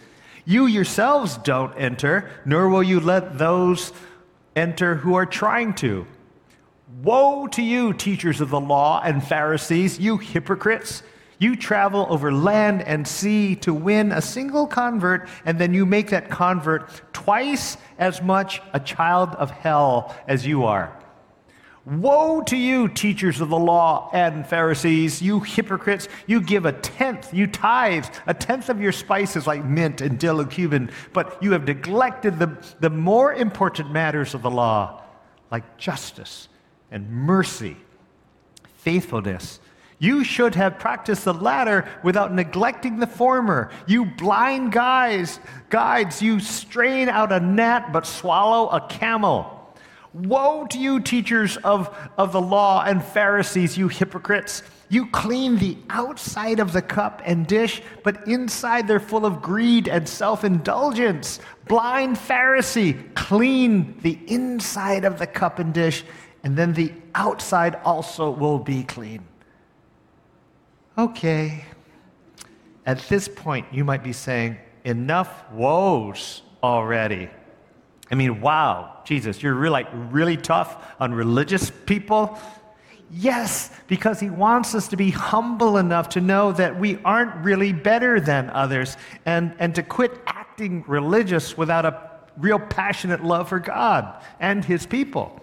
You 0.46 0.64
yourselves 0.64 1.36
don't 1.36 1.74
enter, 1.76 2.30
nor 2.46 2.70
will 2.70 2.82
you 2.82 2.98
let 2.98 3.36
those 3.36 3.92
enter 4.56 4.94
who 4.94 5.16
are 5.16 5.26
trying 5.26 5.74
to. 5.74 6.06
Woe 7.02 7.46
to 7.48 7.60
you, 7.60 7.92
teachers 7.92 8.40
of 8.40 8.48
the 8.48 8.58
law 8.58 9.02
and 9.04 9.22
Pharisees, 9.22 10.00
you 10.00 10.16
hypocrites! 10.16 11.02
You 11.38 11.54
travel 11.56 12.06
over 12.08 12.32
land 12.32 12.80
and 12.80 13.06
sea 13.06 13.54
to 13.56 13.74
win 13.74 14.10
a 14.10 14.22
single 14.22 14.66
convert, 14.66 15.28
and 15.44 15.58
then 15.58 15.74
you 15.74 15.84
make 15.84 16.08
that 16.08 16.30
convert 16.30 16.88
twice 17.12 17.76
as 17.98 18.22
much 18.22 18.62
a 18.72 18.80
child 18.80 19.34
of 19.34 19.50
hell 19.50 20.16
as 20.26 20.46
you 20.46 20.64
are. 20.64 20.97
Woe 21.88 22.42
to 22.42 22.56
you, 22.56 22.88
teachers 22.88 23.40
of 23.40 23.48
the 23.48 23.58
law 23.58 24.10
and 24.12 24.46
Pharisees, 24.46 25.22
you 25.22 25.40
hypocrites! 25.40 26.06
You 26.26 26.42
give 26.42 26.66
a 26.66 26.72
tenth, 26.72 27.32
you 27.32 27.46
tithe 27.46 28.04
a 28.26 28.34
tenth 28.34 28.68
of 28.68 28.78
your 28.78 28.92
spices 28.92 29.46
like 29.46 29.64
mint 29.64 30.02
and 30.02 30.18
dill 30.18 30.40
and 30.40 30.50
cumin, 30.50 30.90
but 31.14 31.42
you 31.42 31.52
have 31.52 31.64
neglected 31.64 32.38
the, 32.38 32.62
the 32.80 32.90
more 32.90 33.32
important 33.32 33.90
matters 33.90 34.34
of 34.34 34.42
the 34.42 34.50
law, 34.50 35.02
like 35.50 35.78
justice 35.78 36.50
and 36.90 37.10
mercy, 37.10 37.78
faithfulness. 38.76 39.58
You 39.98 40.24
should 40.24 40.56
have 40.56 40.78
practiced 40.78 41.24
the 41.24 41.32
latter 41.32 41.88
without 42.04 42.34
neglecting 42.34 42.98
the 42.98 43.06
former. 43.06 43.70
You 43.86 44.04
blind 44.04 44.72
guys, 44.72 45.40
guides, 45.70 46.20
you 46.20 46.38
strain 46.38 47.08
out 47.08 47.32
a 47.32 47.40
gnat 47.40 47.94
but 47.94 48.06
swallow 48.06 48.68
a 48.68 48.86
camel. 48.88 49.57
Woe 50.14 50.66
to 50.70 50.78
you, 50.78 51.00
teachers 51.00 51.56
of, 51.58 51.96
of 52.16 52.32
the 52.32 52.40
law 52.40 52.82
and 52.84 53.02
Pharisees, 53.02 53.76
you 53.76 53.88
hypocrites! 53.88 54.62
You 54.90 55.06
clean 55.10 55.58
the 55.58 55.76
outside 55.90 56.60
of 56.60 56.72
the 56.72 56.80
cup 56.80 57.20
and 57.24 57.46
dish, 57.46 57.82
but 58.04 58.26
inside 58.26 58.88
they're 58.88 59.00
full 59.00 59.26
of 59.26 59.42
greed 59.42 59.86
and 59.86 60.08
self 60.08 60.44
indulgence. 60.44 61.40
Blind 61.66 62.16
Pharisee, 62.16 63.14
clean 63.14 63.98
the 64.00 64.18
inside 64.26 65.04
of 65.04 65.18
the 65.18 65.26
cup 65.26 65.58
and 65.58 65.74
dish, 65.74 66.04
and 66.42 66.56
then 66.56 66.72
the 66.72 66.92
outside 67.14 67.74
also 67.84 68.30
will 68.30 68.58
be 68.58 68.82
clean. 68.82 69.22
Okay. 70.96 71.64
At 72.86 73.00
this 73.10 73.28
point, 73.28 73.66
you 73.70 73.84
might 73.84 74.02
be 74.02 74.14
saying, 74.14 74.56
enough 74.84 75.44
woes 75.52 76.40
already. 76.62 77.28
I 78.10 78.14
mean, 78.14 78.40
wow, 78.40 79.00
Jesus, 79.04 79.42
you're 79.42 79.54
really, 79.54 79.72
like 79.72 79.88
really 79.92 80.36
tough 80.36 80.94
on 80.98 81.12
religious 81.12 81.70
people. 81.86 82.38
Yes, 83.10 83.70
because 83.86 84.20
he 84.20 84.30
wants 84.30 84.74
us 84.74 84.88
to 84.88 84.96
be 84.96 85.10
humble 85.10 85.78
enough 85.78 86.10
to 86.10 86.20
know 86.20 86.52
that 86.52 86.78
we 86.78 86.98
aren't 87.04 87.34
really 87.44 87.72
better 87.72 88.20
than 88.20 88.50
others 88.50 88.96
and, 89.24 89.54
and 89.58 89.74
to 89.74 89.82
quit 89.82 90.12
acting 90.26 90.84
religious 90.86 91.56
without 91.56 91.86
a 91.86 92.08
real 92.36 92.58
passionate 92.58 93.24
love 93.24 93.48
for 93.48 93.58
God 93.58 94.22
and 94.40 94.64
his 94.64 94.86
people. 94.86 95.40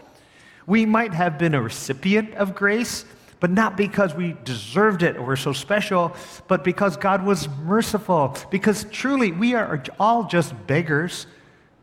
We 0.68 0.86
might 0.86 1.14
have 1.14 1.38
been 1.38 1.54
a 1.54 1.62
recipient 1.62 2.34
of 2.36 2.56
grace, 2.56 3.06
but 3.40 3.52
not 3.52 3.78
because 3.78 4.16
we 4.16 4.36
deserved 4.44 5.04
it 5.04 5.18
or 5.18 5.24
were 5.24 5.36
so 5.36 5.54
special, 5.54 6.16
but 6.48 6.64
because 6.64 6.98
God 6.98 7.24
was 7.24 7.48
merciful. 7.64 8.36
Because 8.50 8.86
truly, 8.92 9.32
we 9.32 9.54
are 9.54 9.84
all 10.00 10.24
just 10.24 10.54
beggars 10.66 11.28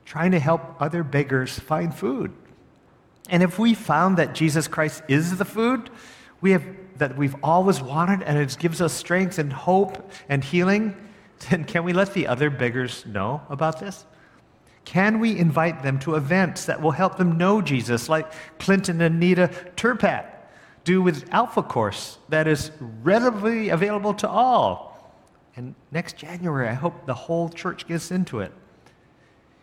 trying 0.04 0.32
to 0.32 0.38
help 0.38 0.80
other 0.80 1.02
beggars 1.02 1.58
find 1.58 1.94
food. 1.94 2.32
And 3.28 3.42
if 3.42 3.58
we 3.58 3.74
found 3.74 4.18
that 4.18 4.34
Jesus 4.34 4.68
Christ 4.68 5.02
is 5.08 5.38
the 5.38 5.44
food 5.44 5.90
we 6.40 6.52
have, 6.52 6.64
that 6.98 7.16
we've 7.16 7.36
always 7.42 7.80
wanted 7.80 8.22
and 8.22 8.38
it 8.38 8.56
gives 8.58 8.80
us 8.80 8.92
strength 8.92 9.38
and 9.38 9.52
hope 9.52 10.10
and 10.28 10.42
healing, 10.42 10.96
then 11.50 11.64
can 11.64 11.84
we 11.84 11.92
let 11.92 12.12
the 12.14 12.26
other 12.26 12.50
beggars 12.50 13.06
know 13.06 13.40
about 13.48 13.80
this? 13.80 14.04
Can 14.84 15.20
we 15.20 15.38
invite 15.38 15.82
them 15.82 15.98
to 16.00 16.16
events 16.16 16.66
that 16.66 16.82
will 16.82 16.90
help 16.90 17.16
them 17.16 17.38
know 17.38 17.62
Jesus, 17.62 18.08
like 18.08 18.32
Clinton 18.58 19.00
and 19.00 19.20
Nita 19.20 19.48
Turpat 19.76 20.26
do 20.84 21.00
with 21.00 21.32
Alpha 21.32 21.62
Course, 21.62 22.18
that 22.28 22.48
is 22.48 22.72
readily 23.02 23.68
available 23.68 24.12
to 24.14 24.28
all? 24.28 24.92
And 25.54 25.76
next 25.92 26.16
January, 26.16 26.68
I 26.68 26.72
hope 26.72 27.06
the 27.06 27.14
whole 27.14 27.48
church 27.48 27.86
gets 27.86 28.10
into 28.10 28.40
it. 28.40 28.52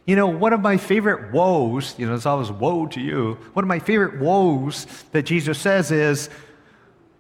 You 0.06 0.16
know, 0.16 0.28
one 0.28 0.54
of 0.54 0.62
my 0.62 0.78
favorite 0.78 1.32
woes, 1.32 1.96
you 1.98 2.08
know, 2.08 2.16
it's 2.16 2.26
always 2.26 2.52
woe 2.52 2.88
to 2.88 3.00
you. 3.00 3.38
One 3.54 3.64
of 3.64 3.68
my 3.68 3.80
favorite 3.80 4.20
woes 4.20 4.88
that 5.12 5.24
Jesus 5.24 5.60
says 5.60 5.92
is, 5.92 6.30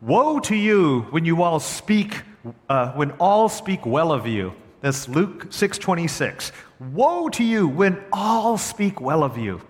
Woe 0.02 0.40
to 0.40 0.56
you 0.56 1.02
when 1.10 1.26
you 1.26 1.44
all 1.44 1.60
speak, 1.60 2.22
uh, 2.70 2.94
when 2.94 3.12
all 3.14 3.50
speak 3.50 3.86
well 3.86 4.12
of 4.12 4.26
you. 4.26 4.54
That's 4.82 5.10
Luke 5.10 5.48
6:26. 5.52 6.52
Woe 6.94 7.28
to 7.30 7.44
you 7.44 7.68
when 7.68 8.02
all 8.14 8.58
speak 8.58 9.02
well 9.02 9.24
of 9.24 9.38
you. 9.38 9.62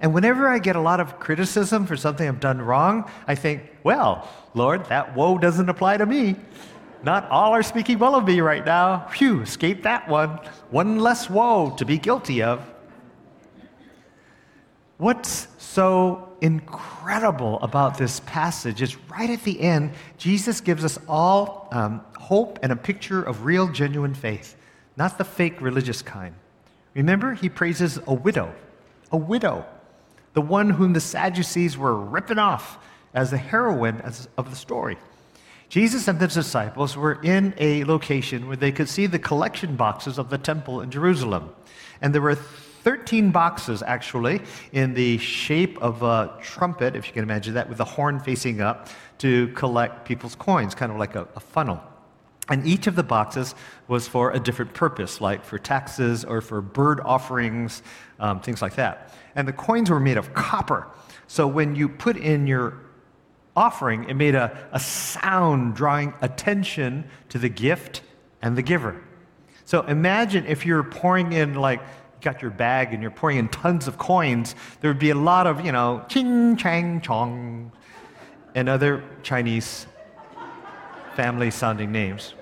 And 0.00 0.14
whenever 0.14 0.48
I 0.48 0.58
get 0.58 0.76
a 0.76 0.80
lot 0.80 1.00
of 1.00 1.18
criticism 1.18 1.86
for 1.86 1.96
something 1.96 2.26
I've 2.26 2.40
done 2.40 2.60
wrong, 2.60 3.10
I 3.26 3.34
think, 3.34 3.62
well, 3.82 4.28
Lord, 4.54 4.86
that 4.86 5.14
woe 5.14 5.38
doesn't 5.38 5.68
apply 5.68 5.98
to 5.98 6.06
me. 6.06 6.36
Not 7.02 7.28
all 7.30 7.52
are 7.52 7.62
speaking 7.62 7.98
well 7.98 8.14
of 8.14 8.26
me 8.26 8.40
right 8.40 8.64
now. 8.64 9.06
Phew, 9.08 9.42
escape 9.42 9.82
that 9.82 10.08
one. 10.08 10.40
One 10.70 10.98
less 10.98 11.30
woe 11.30 11.74
to 11.78 11.84
be 11.84 11.98
guilty 11.98 12.42
of. 12.42 12.64
What's 14.98 15.48
so 15.58 16.36
incredible 16.40 17.60
about 17.60 17.98
this 17.98 18.20
passage 18.20 18.80
is 18.80 18.96
right 19.10 19.28
at 19.28 19.42
the 19.42 19.60
end, 19.60 19.92
Jesus 20.16 20.60
gives 20.60 20.84
us 20.84 20.98
all 21.06 21.68
um, 21.70 22.00
hope 22.18 22.58
and 22.62 22.72
a 22.72 22.76
picture 22.76 23.22
of 23.22 23.44
real, 23.44 23.68
genuine 23.68 24.14
faith, 24.14 24.56
not 24.96 25.18
the 25.18 25.24
fake 25.24 25.60
religious 25.60 26.02
kind. 26.02 26.34
Remember, 26.94 27.34
he 27.34 27.48
praises 27.48 27.98
a 28.06 28.14
widow, 28.14 28.54
a 29.12 29.16
widow, 29.16 29.66
the 30.32 30.40
one 30.40 30.70
whom 30.70 30.94
the 30.94 31.00
Sadducees 31.00 31.76
were 31.76 31.94
ripping 31.94 32.38
off 32.38 32.78
as 33.12 33.30
the 33.30 33.38
heroine 33.38 34.00
of 34.36 34.50
the 34.50 34.56
story. 34.56 34.96
Jesus 35.68 36.06
and 36.08 36.20
his 36.20 36.34
disciples 36.34 36.96
were 36.96 37.20
in 37.22 37.54
a 37.58 37.84
location 37.84 38.46
where 38.46 38.56
they 38.56 38.72
could 38.72 38.88
see 38.88 39.06
the 39.06 39.18
collection 39.18 39.76
boxes 39.76 40.18
of 40.18 40.30
the 40.30 40.38
temple 40.38 40.80
in 40.80 40.90
Jerusalem. 40.90 41.50
And 42.00 42.14
there 42.14 42.22
were 42.22 42.36
13 42.36 43.32
boxes, 43.32 43.82
actually, 43.82 44.40
in 44.70 44.94
the 44.94 45.18
shape 45.18 45.76
of 45.82 46.04
a 46.04 46.38
trumpet, 46.40 46.94
if 46.94 47.08
you 47.08 47.12
can 47.12 47.24
imagine 47.24 47.54
that, 47.54 47.68
with 47.68 47.78
the 47.78 47.84
horn 47.84 48.20
facing 48.20 48.60
up 48.60 48.88
to 49.18 49.48
collect 49.48 50.04
people's 50.04 50.36
coins, 50.36 50.74
kind 50.74 50.92
of 50.92 50.98
like 50.98 51.16
a, 51.16 51.26
a 51.34 51.40
funnel. 51.40 51.82
And 52.48 52.64
each 52.64 52.86
of 52.86 52.94
the 52.94 53.02
boxes 53.02 53.56
was 53.88 54.06
for 54.06 54.30
a 54.30 54.38
different 54.38 54.72
purpose, 54.72 55.20
like 55.20 55.44
for 55.44 55.58
taxes 55.58 56.24
or 56.24 56.40
for 56.40 56.60
bird 56.60 57.00
offerings, 57.00 57.82
um, 58.20 58.40
things 58.40 58.62
like 58.62 58.76
that. 58.76 59.12
And 59.34 59.48
the 59.48 59.52
coins 59.52 59.90
were 59.90 59.98
made 59.98 60.16
of 60.16 60.32
copper. 60.32 60.86
So 61.26 61.48
when 61.48 61.74
you 61.74 61.88
put 61.88 62.16
in 62.16 62.46
your 62.46 62.78
offering, 63.56 64.08
it 64.08 64.14
made 64.14 64.34
a, 64.34 64.68
a 64.70 64.78
sound 64.78 65.74
drawing 65.74 66.12
attention 66.20 67.08
to 67.30 67.38
the 67.38 67.48
gift 67.48 68.02
and 68.42 68.56
the 68.56 68.62
giver. 68.62 69.02
So 69.64 69.82
imagine 69.82 70.46
if 70.46 70.64
you're 70.64 70.84
pouring 70.84 71.32
in, 71.32 71.54
like, 71.54 71.80
you 71.80 72.20
got 72.20 72.42
your 72.42 72.50
bag 72.50 72.92
and 72.92 73.02
you're 73.02 73.10
pouring 73.10 73.38
in 73.38 73.48
tons 73.48 73.88
of 73.88 73.98
coins, 73.98 74.54
there 74.80 74.90
would 74.90 74.98
be 74.98 75.10
a 75.10 75.16
lot 75.16 75.46
of, 75.46 75.64
you 75.64 75.72
know, 75.72 76.04
ching, 76.08 76.56
chang, 76.56 77.00
chong, 77.00 77.72
and 78.54 78.68
other 78.68 79.02
Chinese 79.22 79.86
family 81.14 81.50
sounding 81.50 81.90
names. 81.90 82.34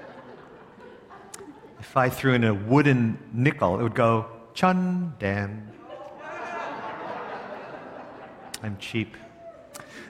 If 1.79 1.96
I 1.96 2.09
threw 2.09 2.35
in 2.35 2.44
a 2.44 2.53
wooden 2.53 3.18
nickel, 3.33 3.79
it 3.79 3.83
would 3.83 3.94
go 3.94 4.27
Chun 4.53 5.14
Dan. 5.18 5.70
I'm 8.62 8.77
cheap. 8.79 9.16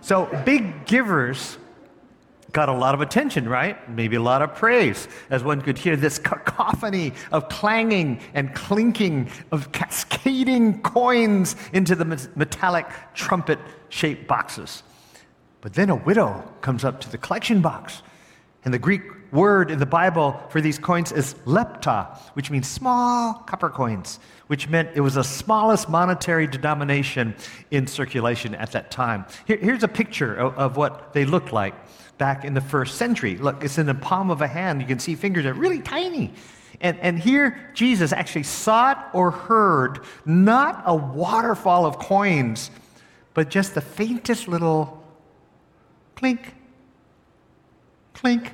So 0.04 0.26
big 0.44 0.84
givers 0.84 1.56
got 2.52 2.68
a 2.68 2.72
lot 2.74 2.94
of 2.94 3.00
attention, 3.00 3.48
right? 3.48 3.88
Maybe 3.88 4.16
a 4.16 4.22
lot 4.22 4.42
of 4.42 4.54
praise, 4.54 5.08
as 5.30 5.42
one 5.42 5.62
could 5.62 5.78
hear 5.78 5.96
this 5.96 6.18
cacophony 6.18 7.14
of 7.32 7.48
clanging 7.48 8.20
and 8.34 8.54
clinking 8.54 9.30
of 9.50 9.72
cascading 9.72 10.82
coins 10.82 11.56
into 11.72 11.94
the 11.94 12.04
metallic 12.36 12.86
trumpet 13.14 13.58
shaped 13.88 14.28
boxes. 14.28 14.82
But 15.62 15.72
then 15.72 15.88
a 15.88 15.96
widow 15.96 16.52
comes 16.60 16.84
up 16.84 17.00
to 17.00 17.10
the 17.10 17.16
collection 17.16 17.62
box, 17.62 18.02
and 18.66 18.74
the 18.74 18.78
Greek 18.78 19.00
word 19.35 19.70
in 19.70 19.81
the 19.81 19.87
Bible 19.87 20.40
for 20.49 20.61
these 20.61 20.79
coins 20.79 21.11
is 21.11 21.35
lepta, 21.44 22.16
which 22.35 22.51
means 22.51 22.68
small 22.68 23.35
copper 23.35 23.68
coins, 23.68 24.20
which 24.47 24.68
meant 24.68 24.90
it 24.94 25.01
was 25.01 25.14
the 25.14 25.25
smallest 25.25 25.88
monetary 25.88 26.47
denomination 26.47 27.35
in 27.73 27.87
circulation 27.87 28.55
at 28.55 28.73
that 28.73 28.90
time. 28.90 29.27
Here, 29.47 29.57
here's 29.57 29.83
a 29.83 29.88
picture 29.88 30.35
of, 30.35 30.57
of, 30.57 30.77
what 30.77 31.12
they 31.12 31.25
looked 31.25 31.53
like 31.53 31.75
back 32.16 32.44
in 32.44 32.55
the 32.55 32.61
first 32.61 32.94
century. 32.94 33.37
Look, 33.37 33.64
it's 33.64 33.77
in 33.77 33.87
the 33.87 33.94
palm 33.94 34.31
of 34.31 34.40
a 34.40 34.47
hand. 34.47 34.81
You 34.81 34.87
can 34.87 35.01
see 35.01 35.16
fingers 35.16 35.44
are 35.47 35.53
really 35.53 35.81
tiny. 35.81 36.33
And, 36.81 36.99
and 37.01 37.18
here, 37.18 37.70
Jesus 37.75 38.12
actually 38.12 38.44
sought 38.44 39.11
or 39.12 39.33
heard 39.33 40.01
not 40.25 40.83
a 40.87 40.94
waterfall 40.94 41.87
of 41.87 41.99
coins, 41.99 42.70
but 43.33 43.51
just 43.51 43.75
the 43.75 43.81
faintest 43.81 44.47
little 44.47 45.03
clink, 46.14 46.55
clink, 48.12 48.53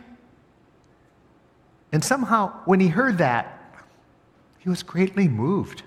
and 1.93 2.05
somehow, 2.05 2.53
when 2.65 2.81
he 2.81 2.89
heard 2.89 3.19
that, 3.19 3.57
he 4.59 4.69
was 4.69 4.83
greatly 4.83 5.27
moved. 5.29 5.83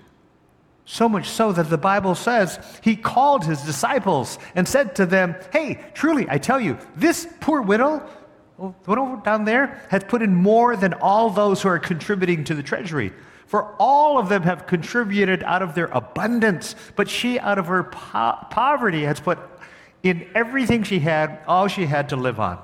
So 0.84 1.08
much 1.08 1.28
so 1.28 1.52
that 1.52 1.70
the 1.70 1.78
Bible 1.78 2.14
says 2.14 2.58
he 2.82 2.94
called 2.94 3.44
his 3.44 3.62
disciples 3.62 4.38
and 4.54 4.68
said 4.68 4.96
to 4.96 5.06
them, 5.06 5.34
Hey, 5.50 5.82
truly, 5.94 6.26
I 6.28 6.36
tell 6.36 6.60
you, 6.60 6.76
this 6.94 7.26
poor 7.40 7.62
widow, 7.62 8.06
widow 8.58 9.22
down 9.24 9.46
there, 9.46 9.80
has 9.88 10.04
put 10.04 10.20
in 10.20 10.34
more 10.34 10.76
than 10.76 10.92
all 10.94 11.30
those 11.30 11.62
who 11.62 11.70
are 11.70 11.78
contributing 11.78 12.44
to 12.44 12.54
the 12.54 12.62
treasury. 12.62 13.12
For 13.46 13.74
all 13.78 14.18
of 14.18 14.28
them 14.28 14.42
have 14.42 14.66
contributed 14.66 15.42
out 15.42 15.62
of 15.62 15.74
their 15.74 15.86
abundance, 15.86 16.74
but 16.96 17.08
she, 17.08 17.38
out 17.38 17.58
of 17.58 17.66
her 17.66 17.84
po- 17.84 18.46
poverty, 18.50 19.04
has 19.04 19.20
put 19.20 19.38
in 20.02 20.28
everything 20.34 20.82
she 20.82 20.98
had, 20.98 21.40
all 21.46 21.66
she 21.68 21.86
had 21.86 22.10
to 22.10 22.16
live 22.16 22.40
on. 22.40 22.58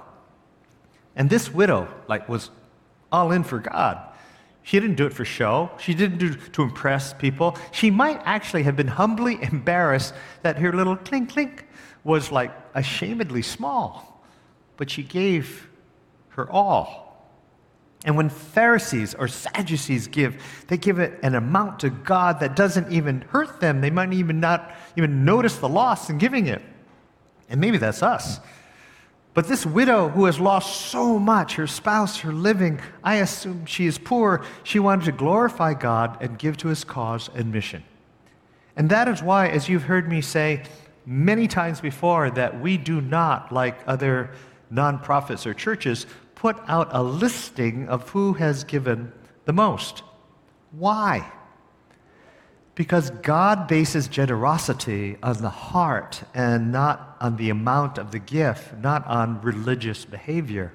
And 1.17 1.31
this 1.31 1.51
widow, 1.51 1.89
like, 2.07 2.29
was 2.29 2.51
all 3.13 3.33
in 3.33 3.45
for 3.45 3.59
God. 3.59 3.99
She 4.63 4.79
didn't 4.79 4.97
do 4.97 5.07
it 5.07 5.13
for 5.13 5.25
show. 5.25 5.71
She 5.79 5.95
didn't 5.95 6.19
do 6.19 6.33
it 6.33 6.53
to 6.53 6.63
impress 6.63 7.15
people. 7.15 7.57
She 7.73 7.91
might 7.91 8.21
actually 8.25 8.65
have 8.65 8.77
been 8.77 8.89
humbly 8.89 9.39
embarrassed 9.43 10.15
that 10.43 10.59
her 10.59 10.73
little 10.73 10.97
clink 10.97 11.31
clink 11.33 11.67
was 12.05 12.31
like 12.31 12.73
ashamedly 12.75 13.45
small. 13.45 14.23
But 14.77 14.91
she 14.91 15.03
gave 15.03 15.69
her 16.31 16.51
all. 16.51 17.11
And 18.05 18.17
when 18.17 18.31
Pharisees 18.31 19.15
or 19.15 19.29
Sadducees 19.29 20.07
give, 20.07 20.43
they 20.69 20.79
give 20.79 20.99
it 20.99 21.19
an 21.23 21.35
amount 21.35 21.81
to 21.81 21.91
God 21.91 22.41
that 22.41 22.57
doesn't 22.57 22.91
even 22.91 23.21
hurt 23.23 23.61
them. 23.61 23.83
They 23.83 23.91
might 23.91 24.13
even 24.13 24.41
not 24.41 24.75
even 24.97 25.25
notice 25.25 25.57
the 25.57 25.69
loss 25.69 26.09
in 26.09 26.17
giving 26.17 26.47
it. 26.47 26.63
And 27.51 27.61
maybe 27.61 27.77
that's 27.77 28.03
us. 28.03 28.41
But 29.41 29.49
this 29.49 29.65
widow 29.65 30.11
who 30.11 30.27
has 30.27 30.39
lost 30.39 30.91
so 30.91 31.19
much, 31.19 31.55
her 31.55 31.67
spouse, 31.67 32.19
her 32.19 32.31
living, 32.31 32.79
I 33.03 33.17
assume 33.17 33.65
she 33.65 33.87
is 33.87 33.97
poor, 33.97 34.45
she 34.65 34.79
wanted 34.79 35.07
to 35.07 35.13
glorify 35.13 35.73
God 35.73 36.19
and 36.21 36.39
give 36.39 36.59
to 36.59 36.69
his 36.69 36.85
cause 36.85 37.31
and 37.35 37.51
mission. 37.51 37.83
And 38.77 38.91
that 38.91 39.09
is 39.09 39.23
why, 39.23 39.49
as 39.49 39.67
you've 39.67 39.85
heard 39.85 40.11
me 40.11 40.21
say 40.21 40.65
many 41.07 41.49
times 41.49 41.81
before, 41.81 42.29
that 42.33 42.61
we 42.61 42.77
do 42.77 43.01
not, 43.01 43.51
like 43.51 43.81
other 43.87 44.31
nonprofits 44.71 45.47
or 45.47 45.55
churches, 45.55 46.05
put 46.35 46.59
out 46.69 46.91
a 46.91 47.03
listing 47.03 47.89
of 47.89 48.11
who 48.11 48.35
has 48.35 48.63
given 48.65 49.11
the 49.47 49.55
most. 49.55 50.03
Why? 50.73 51.33
Because 52.75 53.11
God 53.11 53.69
bases 53.69 54.09
generosity 54.09 55.17
on 55.23 55.43
the 55.43 55.51
heart 55.51 56.23
and 56.35 56.73
not 56.73 57.17
on 57.21 57.37
the 57.37 57.51
amount 57.51 57.99
of 57.99 58.13
the 58.13 58.19
gift, 58.19 58.77
not 58.79 59.07
on 59.07 59.41
religious 59.43 60.05
behavior. 60.05 60.73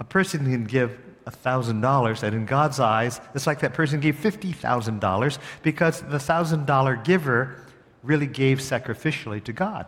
A 0.00 0.04
person 0.04 0.44
can 0.44 0.64
give 0.64 0.98
$1,000, 1.26 2.22
and 2.22 2.34
in 2.34 2.46
God's 2.46 2.80
eyes, 2.80 3.20
it's 3.34 3.46
like 3.46 3.60
that 3.60 3.74
person 3.74 4.00
gave 4.00 4.16
$50,000 4.16 5.38
because 5.62 6.00
the 6.00 6.18
$1,000 6.18 7.04
giver 7.04 7.56
really 8.02 8.26
gave 8.26 8.58
sacrificially 8.58 9.42
to 9.44 9.52
God. 9.52 9.86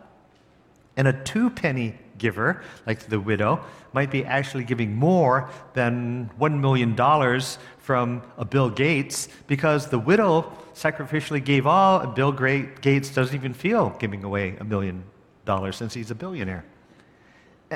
And 0.96 1.08
a 1.08 1.12
two 1.12 1.50
penny 1.50 1.98
giver, 2.18 2.62
like 2.87 3.00
the 3.00 3.18
widow, 3.18 3.64
might 3.92 4.10
be 4.10 4.24
actually 4.24 4.64
giving 4.64 4.94
more 4.94 5.50
than 5.72 6.30
$1 6.38 6.60
million 6.60 7.40
from 7.78 8.22
a 8.38 8.44
Bill 8.44 8.70
Gates 8.70 9.28
because 9.46 9.88
the 9.88 9.98
widow 9.98 10.52
sacrificially 10.74 11.42
gave 11.42 11.66
all, 11.66 12.00
and 12.00 12.14
Bill 12.14 12.32
Gates 12.32 13.10
doesn't 13.10 13.34
even 13.34 13.54
feel 13.54 13.90
giving 13.98 14.24
away 14.24 14.56
a 14.60 14.64
million 14.64 15.04
dollars 15.44 15.76
since 15.76 15.94
he's 15.94 16.10
a 16.10 16.14
billionaire. 16.14 16.64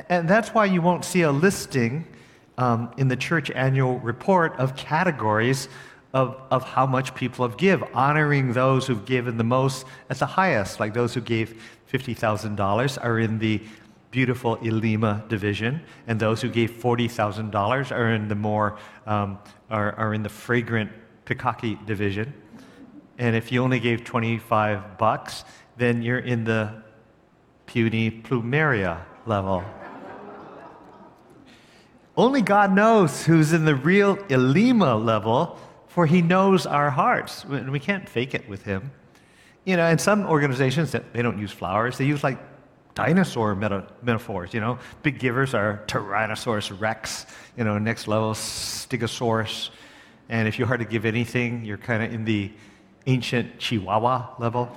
And 0.08 0.28
that's 0.28 0.50
why 0.50 0.66
you 0.66 0.82
won't 0.82 1.04
see 1.04 1.22
a 1.22 1.32
listing 1.32 2.06
um, 2.56 2.92
in 2.96 3.08
the 3.08 3.16
church 3.16 3.50
annual 3.50 3.98
report 4.00 4.54
of 4.58 4.76
categories 4.76 5.68
of, 6.12 6.40
of 6.50 6.64
how 6.64 6.87
much 6.87 7.14
people 7.14 7.46
have 7.46 7.56
give, 7.56 7.82
honoring 7.94 8.52
those 8.52 8.87
who've 8.87 9.04
given 9.04 9.37
the 9.37 9.44
most 9.44 9.87
at 10.11 10.18
the 10.18 10.26
highest, 10.26 10.80
like 10.80 10.94
those 10.94 11.14
who 11.14 11.20
gave 11.20 11.62
$50,000 11.92 13.04
are 13.04 13.18
in 13.18 13.38
the 13.38 13.62
beautiful 14.11 14.56
Ilima 14.58 15.28
division, 15.28 15.82
and 16.06 16.18
those 16.18 16.40
who 16.40 16.48
gave 16.48 16.70
$40,000 16.70 17.94
are 17.94 18.14
in 18.14 18.28
the 18.28 18.34
more, 18.34 18.78
um, 19.06 19.38
are, 19.70 19.92
are 19.96 20.14
in 20.14 20.22
the 20.22 20.28
fragrant 20.28 20.90
Pikake 21.26 21.84
division. 21.84 22.32
And 23.18 23.35
if 23.35 23.50
you 23.50 23.62
only 23.62 23.81
gave 23.81 24.04
25 24.04 24.96
bucks, 24.96 25.44
then 25.76 26.02
you're 26.02 26.20
in 26.20 26.44
the 26.44 26.83
puny 27.66 28.11
plumeria 28.11 29.00
level. 29.26 29.64
only 32.16 32.42
God 32.42 32.72
knows 32.72 33.24
who's 33.24 33.52
in 33.52 33.64
the 33.64 33.74
real 33.74 34.16
Ilima 34.16 35.04
level, 35.04 35.59
for 35.88 36.07
he 36.07 36.22
knows 36.22 36.64
our 36.64 36.90
hearts. 36.90 37.44
And 37.44 37.72
we 37.72 37.81
can't 37.81 38.09
fake 38.09 38.35
it 38.35 38.48
with 38.48 38.62
him. 38.62 38.92
You 39.64 39.76
know, 39.76 39.87
in 39.88 39.98
some 39.98 40.24
organizations, 40.26 40.92
they 40.92 41.22
don't 41.22 41.38
use 41.38 41.50
flowers. 41.50 41.98
They 41.98 42.07
use 42.07 42.22
like 42.22 42.38
dinosaur 42.94 43.54
meta- 43.54 43.87
metaphors, 44.02 44.54
you 44.54 44.61
know. 44.61 44.78
Big 45.02 45.18
givers 45.18 45.54
are 45.54 45.83
Tyrannosaurus 45.88 46.81
rex, 46.81 47.26
you 47.57 47.64
know, 47.64 47.78
next 47.78 48.09
level 48.09 48.33
Stegosaurus. 48.33 49.70
And 50.28 50.46
if 50.46 50.59
you're 50.59 50.68
hard 50.68 50.81
to 50.81 50.87
give 50.87 51.04
anything, 51.04 51.64
you're 51.64 51.78
kind 51.78 52.02
of 52.02 52.12
in 52.12 52.24
the 52.24 52.52
ancient 53.06 53.58
Chihuahua 53.58 54.34
level. 54.38 54.76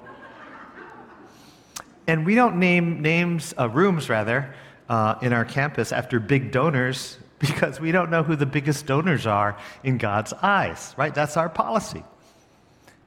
And 2.07 2.25
we 2.25 2.35
don't 2.35 2.57
name 2.57 3.01
names, 3.01 3.53
uh, 3.57 3.69
rooms 3.69 4.09
rather, 4.09 4.53
uh, 4.89 5.15
in 5.21 5.33
our 5.33 5.45
campus 5.45 5.91
after 5.91 6.19
big 6.19 6.51
donors 6.51 7.17
because 7.39 7.79
we 7.79 7.91
don't 7.91 8.11
know 8.11 8.23
who 8.23 8.35
the 8.35 8.45
biggest 8.45 8.85
donors 8.85 9.25
are 9.25 9.57
in 9.83 9.97
God's 9.97 10.33
eyes, 10.33 10.93
right? 10.97 11.13
That's 11.13 11.37
our 11.37 11.49
policy. 11.49 12.03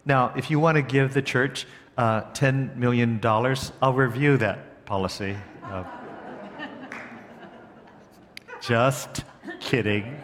Now, 0.07 0.33
if 0.37 0.51
you 0.51 0.61
want 0.61 0.77
to 0.77 0.83
give 0.83 1.15
the 1.15 1.23
church 1.23 1.67
uh, 1.97 2.23
$10 2.33 2.77
million, 2.77 3.21
I'll 3.25 3.93
review 3.93 4.37
that 4.39 4.85
policy. 4.87 5.37
Uh, 5.63 5.85
just 8.61 9.25
kidding. 9.61 10.23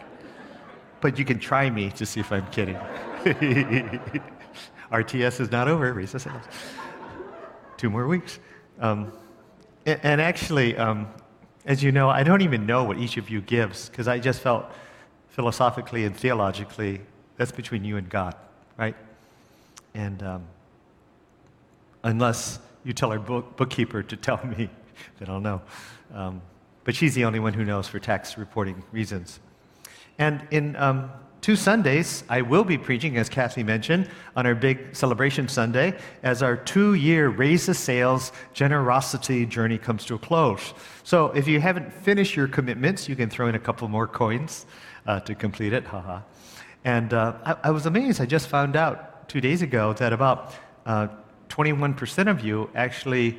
But 0.99 1.17
you 1.17 1.25
can 1.25 1.39
try 1.39 1.69
me 1.69 1.89
to 1.91 2.05
see 2.05 2.19
if 2.19 2.31
I'm 2.31 2.45
kidding. 2.47 2.77
RTS 4.91 5.39
is 5.39 5.51
not 5.51 5.67
over, 5.67 5.93
recess. 5.93 6.27
Two 7.77 7.89
more 7.89 8.07
weeks. 8.07 8.39
Um, 8.79 9.11
and, 9.85 9.99
and, 10.03 10.21
actually, 10.21 10.75
um, 10.75 11.07
as 11.65 11.81
you 11.81 11.91
know, 11.91 12.09
I 12.09 12.23
don't 12.23 12.41
even 12.41 12.65
know 12.65 12.83
what 12.83 12.97
each 12.97 13.17
of 13.17 13.29
you 13.29 13.41
gives 13.41 13.89
because 13.89 14.07
I 14.07 14.19
just 14.19 14.41
felt 14.41 14.65
philosophically 15.29 16.03
and 16.03 16.15
theologically 16.15 17.01
that's 17.37 17.51
between 17.51 17.85
you 17.85 17.97
and 17.97 18.09
God, 18.09 18.35
right? 18.77 18.95
And 19.93 20.21
um, 20.23 20.43
unless 22.03 22.59
you 22.83 22.93
tell 22.93 23.11
our 23.11 23.19
book, 23.19 23.55
bookkeeper 23.55 24.03
to 24.03 24.15
tell 24.15 24.45
me, 24.45 24.69
then 25.19 25.29
I'll 25.29 25.39
know. 25.39 25.61
Um, 26.13 26.41
but 26.83 26.95
she's 26.95 27.15
the 27.15 27.25
only 27.25 27.39
one 27.39 27.53
who 27.53 27.63
knows 27.63 27.87
for 27.87 27.99
tax 27.99 28.37
reporting 28.37 28.83
reasons. 28.91 29.39
And 30.17 30.45
in 30.51 30.75
um, 30.75 31.11
two 31.41 31.55
Sundays, 31.55 32.23
I 32.29 32.41
will 32.41 32.63
be 32.63 32.77
preaching, 32.77 33.17
as 33.17 33.27
Kathy 33.27 33.63
mentioned, 33.63 34.07
on 34.35 34.45
our 34.45 34.53
big 34.53 34.95
celebration 34.95 35.47
Sunday 35.47 35.97
as 36.21 36.43
our 36.43 36.55
two 36.55 36.93
year 36.93 37.29
Raise 37.29 37.65
the 37.65 37.73
Sails 37.73 38.31
generosity 38.53 39.45
journey 39.45 39.77
comes 39.77 40.05
to 40.05 40.15
a 40.15 40.19
close. 40.19 40.73
So 41.03 41.27
if 41.31 41.47
you 41.47 41.59
haven't 41.59 41.91
finished 41.91 42.35
your 42.35 42.47
commitments, 42.47 43.09
you 43.09 43.15
can 43.15 43.29
throw 43.29 43.47
in 43.47 43.55
a 43.55 43.59
couple 43.59 43.87
more 43.87 44.07
coins 44.07 44.67
uh, 45.07 45.19
to 45.21 45.33
complete 45.33 45.73
it. 45.73 45.83
Haha. 45.85 46.21
And 46.83 47.13
uh, 47.13 47.33
I, 47.43 47.55
I, 47.63 47.71
was 47.71 47.85
amazed. 47.85 48.21
I 48.21 48.25
just 48.25 48.47
found 48.47 48.75
out 48.75 49.27
two 49.27 49.41
days 49.41 49.61
ago 49.61 49.93
that 49.93 50.13
about 50.13 50.53
uh, 50.85 51.07
21% 51.49 52.29
of 52.29 52.41
you 52.41 52.69
actually 52.75 53.37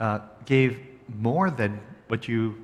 uh, 0.00 0.20
gave 0.46 0.80
more 1.18 1.50
than 1.50 1.80
what 2.08 2.26
you 2.26 2.56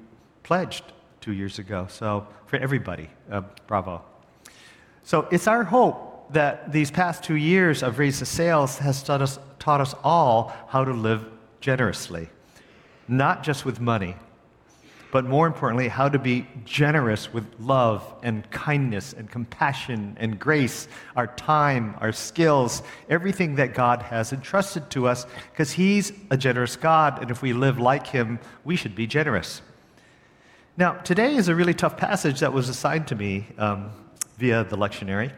pledged 0.42 0.84
two 1.20 1.32
years 1.32 1.58
ago. 1.58 1.86
So, 1.88 2.26
for 2.46 2.56
everybody, 2.56 3.10
uh, 3.30 3.42
bravo. 3.66 4.02
So, 5.08 5.26
it's 5.30 5.46
our 5.46 5.64
hope 5.64 6.34
that 6.34 6.70
these 6.70 6.90
past 6.90 7.24
two 7.24 7.36
years 7.36 7.82
of 7.82 7.98
Raise 7.98 8.20
the 8.20 8.26
Sails 8.26 8.76
has 8.76 9.02
taught 9.02 9.22
us, 9.22 9.38
taught 9.58 9.80
us 9.80 9.94
all 10.04 10.54
how 10.68 10.84
to 10.84 10.92
live 10.92 11.24
generously, 11.62 12.28
not 13.08 13.42
just 13.42 13.64
with 13.64 13.80
money, 13.80 14.16
but 15.10 15.24
more 15.24 15.46
importantly, 15.46 15.88
how 15.88 16.10
to 16.10 16.18
be 16.18 16.46
generous 16.66 17.32
with 17.32 17.46
love 17.58 18.04
and 18.22 18.50
kindness 18.50 19.14
and 19.14 19.30
compassion 19.30 20.14
and 20.20 20.38
grace, 20.38 20.88
our 21.16 21.28
time, 21.28 21.94
our 22.02 22.12
skills, 22.12 22.82
everything 23.08 23.54
that 23.54 23.72
God 23.72 24.02
has 24.02 24.34
entrusted 24.34 24.90
to 24.90 25.08
us, 25.08 25.24
because 25.52 25.72
He's 25.72 26.12
a 26.30 26.36
generous 26.36 26.76
God, 26.76 27.22
and 27.22 27.30
if 27.30 27.40
we 27.40 27.54
live 27.54 27.78
like 27.78 28.06
Him, 28.06 28.38
we 28.62 28.76
should 28.76 28.94
be 28.94 29.06
generous. 29.06 29.62
Now, 30.76 30.92
today 30.92 31.34
is 31.34 31.48
a 31.48 31.54
really 31.54 31.72
tough 31.72 31.96
passage 31.96 32.40
that 32.40 32.52
was 32.52 32.68
assigned 32.68 33.08
to 33.08 33.14
me 33.14 33.46
um, 33.56 33.90
via 34.38 34.64
the 34.64 34.76
lectionary. 34.76 35.32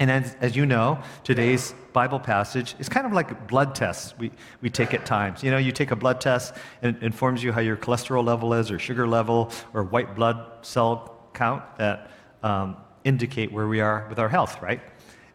And 0.00 0.10
as, 0.10 0.34
as, 0.40 0.56
you 0.56 0.66
know, 0.66 0.98
today's 1.22 1.72
Bible 1.92 2.18
passage 2.18 2.74
is 2.80 2.88
kind 2.88 3.06
of 3.06 3.12
like 3.12 3.46
blood 3.46 3.76
tests 3.76 4.12
we, 4.18 4.32
we 4.60 4.68
take 4.68 4.92
at 4.92 5.06
times. 5.06 5.44
You 5.44 5.52
know, 5.52 5.56
you 5.56 5.70
take 5.70 5.92
a 5.92 5.96
blood 5.96 6.20
test 6.20 6.54
and 6.82 6.96
it 6.96 7.02
informs 7.02 7.44
you 7.44 7.52
how 7.52 7.60
your 7.60 7.76
cholesterol 7.76 8.24
level 8.24 8.52
is, 8.54 8.72
or 8.72 8.78
sugar 8.80 9.06
level, 9.06 9.52
or 9.72 9.84
white 9.84 10.16
blood 10.16 10.44
cell 10.62 11.16
count 11.32 11.62
that 11.78 12.10
um, 12.42 12.76
indicate 13.04 13.52
where 13.52 13.68
we 13.68 13.80
are 13.80 14.06
with 14.08 14.18
our 14.18 14.28
health, 14.28 14.60
right? 14.60 14.80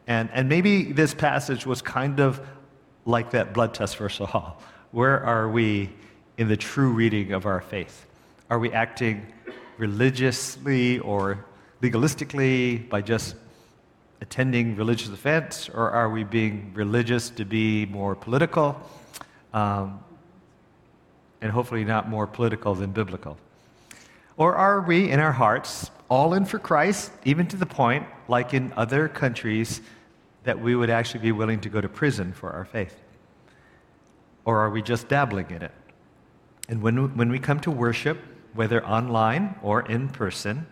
And, 0.08 0.30
and 0.34 0.50
maybe 0.50 0.92
this 0.92 1.14
passage 1.14 1.66
was 1.66 1.82
kind 1.82 2.20
of 2.20 2.46
like 3.06 3.32
that 3.32 3.54
blood 3.54 3.74
test 3.74 3.96
for 3.96 4.08
us 4.08 4.20
all. 4.20 4.62
Where 4.92 5.24
are 5.24 5.48
we 5.48 5.90
in 6.38 6.50
the 6.50 6.58
true 6.58 6.92
reading 6.92 7.32
of 7.32 7.46
our 7.46 7.62
faith? 7.62 8.08
Are 8.50 8.60
we 8.60 8.74
acting 8.74 9.26
religiously 9.78 11.00
or 11.00 11.46
legalistically 11.82 12.90
by 12.90 13.02
just 13.02 13.36
attending 14.22 14.76
religious 14.76 15.10
events, 15.10 15.70
or 15.70 15.92
are 15.92 16.10
we 16.10 16.24
being 16.24 16.72
religious 16.74 17.30
to 17.30 17.46
be 17.46 17.86
more 17.86 18.16
political? 18.16 18.80
Um, 19.54 20.04
and 21.42 21.52
hopefully 21.52 21.86
not 21.86 22.10
more 22.10 22.28
political 22.28 22.76
than 22.76 22.92
biblical? 22.92 23.38
Or 24.36 24.56
are 24.56 24.82
we, 24.82 25.10
in 25.10 25.20
our 25.20 25.32
hearts, 25.32 25.90
all 26.10 26.34
in 26.34 26.46
for 26.46 26.60
Christ, 26.60 27.12
even 27.24 27.48
to 27.48 27.58
the 27.58 27.66
point, 27.66 28.06
like 28.28 28.54
in 28.54 28.74
other 28.76 29.08
countries, 29.08 29.82
that 30.44 30.60
we 30.60 30.76
would 30.76 30.90
actually 30.90 31.22
be 31.22 31.32
willing 31.32 31.62
to 31.62 31.70
go 31.70 31.80
to 31.80 31.90
prison 31.90 32.34
for 32.34 32.52
our 32.52 32.66
faith? 32.66 32.96
Or 34.46 34.60
are 34.60 34.70
we 34.70 34.82
just 34.82 35.08
dabbling 35.08 35.50
in 35.52 35.62
it? 35.62 35.72
And 36.68 36.82
when, 36.82 37.16
when 37.16 37.30
we 37.30 37.40
come 37.40 37.60
to 37.62 37.72
worship, 37.72 38.18
whether 38.54 38.86
online 38.86 39.56
or 39.62 39.82
in 39.82 40.10
person, 40.10 40.68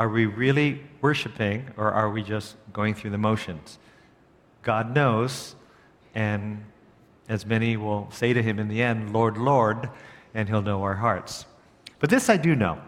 are 0.00 0.08
we 0.08 0.24
really 0.24 0.80
worshiping 1.02 1.66
or 1.76 1.92
are 1.92 2.08
we 2.08 2.22
just 2.22 2.56
going 2.72 2.94
through 2.94 3.10
the 3.10 3.18
motions? 3.18 3.78
God 4.62 4.94
knows, 4.94 5.54
and 6.14 6.64
as 7.28 7.44
many 7.44 7.76
will 7.76 8.10
say 8.10 8.32
to 8.32 8.42
him 8.42 8.58
in 8.58 8.68
the 8.68 8.82
end, 8.82 9.12
Lord, 9.12 9.36
Lord, 9.36 9.90
and 10.32 10.48
he'll 10.48 10.62
know 10.62 10.82
our 10.82 10.94
hearts. 10.94 11.44
But 11.98 12.08
this 12.08 12.30
I 12.30 12.38
do 12.38 12.56
know 12.56 12.80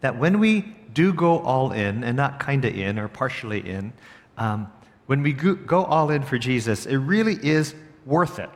that 0.00 0.18
when 0.18 0.40
we 0.40 0.62
do 0.92 1.12
go 1.12 1.38
all 1.38 1.70
in, 1.70 2.02
and 2.02 2.16
not 2.16 2.40
kind 2.40 2.64
of 2.64 2.74
in 2.74 2.98
or 2.98 3.06
partially 3.06 3.60
in, 3.60 3.92
um, 4.36 4.70
when 5.06 5.22
we 5.22 5.32
go 5.32 5.84
all 5.84 6.10
in 6.10 6.24
for 6.24 6.38
Jesus, 6.38 6.86
it 6.86 6.96
really 6.96 7.38
is 7.40 7.72
worth 8.04 8.40
it. 8.40 8.50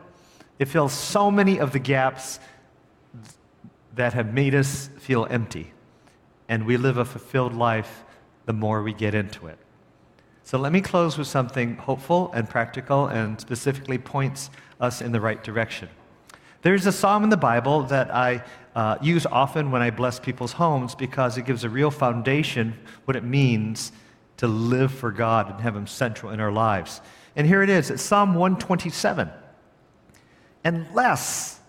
It 0.58 0.64
fills 0.66 0.92
so 0.92 1.30
many 1.30 1.60
of 1.60 1.70
the 1.72 1.78
gaps 1.78 2.40
that 3.94 4.12
have 4.14 4.34
made 4.34 4.56
us 4.56 4.90
feel 4.98 5.28
empty. 5.30 5.72
And 6.50 6.66
we 6.66 6.76
live 6.76 6.98
a 6.98 7.04
fulfilled 7.04 7.54
life 7.54 8.04
the 8.44 8.52
more 8.52 8.82
we 8.82 8.92
get 8.92 9.14
into 9.14 9.46
it. 9.46 9.56
So 10.42 10.58
let 10.58 10.72
me 10.72 10.80
close 10.80 11.16
with 11.16 11.28
something 11.28 11.76
hopeful 11.76 12.32
and 12.34 12.48
practical 12.48 13.06
and 13.06 13.40
specifically 13.40 13.98
points 13.98 14.50
us 14.80 15.00
in 15.00 15.12
the 15.12 15.20
right 15.20 15.42
direction. 15.44 15.88
There's 16.62 16.86
a 16.86 16.92
psalm 16.92 17.22
in 17.22 17.30
the 17.30 17.36
Bible 17.36 17.84
that 17.84 18.12
I 18.12 18.42
uh, 18.74 18.98
use 19.00 19.26
often 19.26 19.70
when 19.70 19.80
I 19.80 19.90
bless 19.90 20.18
people's 20.18 20.50
homes 20.50 20.96
because 20.96 21.38
it 21.38 21.46
gives 21.46 21.62
a 21.62 21.68
real 21.68 21.92
foundation 21.92 22.76
what 23.04 23.16
it 23.16 23.22
means 23.22 23.92
to 24.38 24.48
live 24.48 24.90
for 24.92 25.12
God 25.12 25.50
and 25.50 25.60
have 25.60 25.76
Him 25.76 25.86
central 25.86 26.32
in 26.32 26.40
our 26.40 26.50
lives. 26.50 27.00
And 27.36 27.46
here 27.46 27.62
it 27.62 27.70
is 27.70 27.90
it's 27.90 28.02
Psalm 28.02 28.34
127. 28.34 29.30
Unless 30.64 31.60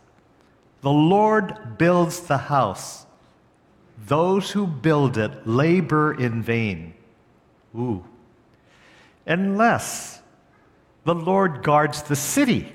the 0.82 0.90
Lord 0.90 1.78
builds 1.78 2.22
the 2.22 2.40
house, 2.40 3.06
those 4.08 4.52
who 4.52 4.68
build 4.68 5.18
it 5.18 5.48
labor 5.48 6.14
in 6.14 6.42
vain. 6.42 6.94
Ooh 7.76 8.04
unless 9.26 10.22
the 11.04 11.16
Lord 11.16 11.64
guards 11.64 12.04
the 12.04 12.16
city. 12.16 12.72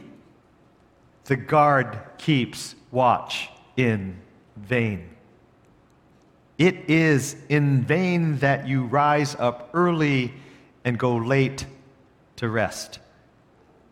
The 1.25 1.37
guard 1.37 1.99
keeps 2.19 2.75
watch 2.91 3.51
in 3.77 4.17
vain. 4.57 5.09
It 6.59 6.89
is 6.89 7.37
in 7.49 7.83
vain 7.83 8.39
that 8.39 8.67
you 8.67 8.85
rise 8.85 9.35
up 9.35 9.71
early 9.75 10.33
and 10.85 10.99
go 10.99 11.17
late 11.17 11.67
to 12.37 12.49
rest, 12.49 13.01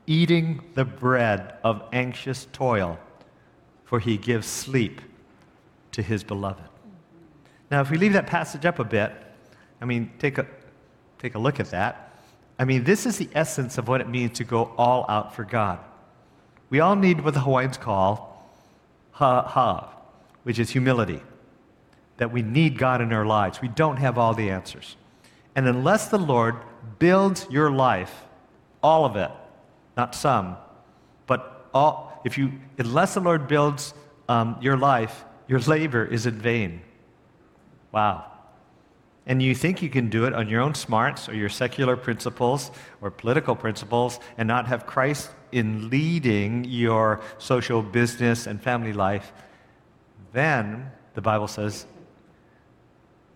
eating 0.06 0.62
the 0.74 0.84
bread 0.84 1.54
of 1.62 1.82
anxious 1.92 2.46
toil, 2.52 2.98
for 3.84 4.00
he 4.00 4.16
gives 4.16 4.46
sleep 4.46 5.02
to 5.92 6.02
his 6.02 6.24
beloved. 6.24 6.73
Now, 7.70 7.80
if 7.80 7.90
we 7.90 7.98
leave 7.98 8.12
that 8.12 8.26
passage 8.26 8.64
up 8.64 8.78
a 8.78 8.84
bit, 8.84 9.12
I 9.80 9.84
mean, 9.84 10.12
take 10.18 10.38
a, 10.38 10.46
take 11.18 11.34
a 11.34 11.38
look 11.38 11.60
at 11.60 11.70
that. 11.70 12.12
I 12.58 12.64
mean, 12.64 12.84
this 12.84 13.06
is 13.06 13.18
the 13.18 13.28
essence 13.34 13.78
of 13.78 13.88
what 13.88 14.00
it 14.00 14.08
means 14.08 14.38
to 14.38 14.44
go 14.44 14.72
all 14.76 15.04
out 15.08 15.34
for 15.34 15.44
God. 15.44 15.80
We 16.70 16.80
all 16.80 16.96
need 16.96 17.24
what 17.24 17.34
the 17.34 17.40
Hawaiians 17.40 17.76
call 17.76 18.34
ha 19.14 19.42
ha, 19.42 19.94
which 20.42 20.58
is 20.58 20.70
humility. 20.70 21.20
That 22.18 22.32
we 22.32 22.42
need 22.42 22.78
God 22.78 23.00
in 23.00 23.12
our 23.12 23.26
lives. 23.26 23.60
We 23.60 23.68
don't 23.68 23.96
have 23.96 24.18
all 24.18 24.34
the 24.34 24.50
answers. 24.50 24.96
And 25.56 25.66
unless 25.66 26.08
the 26.08 26.18
Lord 26.18 26.56
builds 26.98 27.46
your 27.50 27.70
life, 27.70 28.12
all 28.82 29.04
of 29.04 29.16
it, 29.16 29.30
not 29.96 30.14
some, 30.14 30.56
but 31.26 31.68
all, 31.72 32.20
if 32.24 32.36
you, 32.38 32.52
unless 32.78 33.14
the 33.14 33.20
Lord 33.20 33.48
builds 33.48 33.94
um, 34.28 34.56
your 34.60 34.76
life, 34.76 35.24
your 35.48 35.60
labor 35.60 36.04
is 36.04 36.26
in 36.26 36.38
vain. 36.38 36.82
Wow 37.94 38.34
and 39.26 39.42
you 39.42 39.54
think 39.54 39.80
you 39.80 39.88
can 39.88 40.10
do 40.10 40.26
it 40.26 40.34
on 40.34 40.48
your 40.48 40.60
own 40.60 40.74
smarts 40.74 41.28
or 41.28 41.34
your 41.34 41.48
secular 41.48 41.96
principles 41.96 42.70
or 43.00 43.10
political 43.10 43.56
principles 43.56 44.20
and 44.36 44.46
not 44.46 44.66
have 44.66 44.86
Christ 44.86 45.30
in 45.50 45.88
leading 45.88 46.64
your 46.64 47.20
social, 47.38 47.82
business, 47.82 48.46
and 48.46 48.62
family 48.62 48.92
life, 48.92 49.32
then 50.32 50.90
the 51.14 51.22
Bible 51.22 51.48
says 51.48 51.86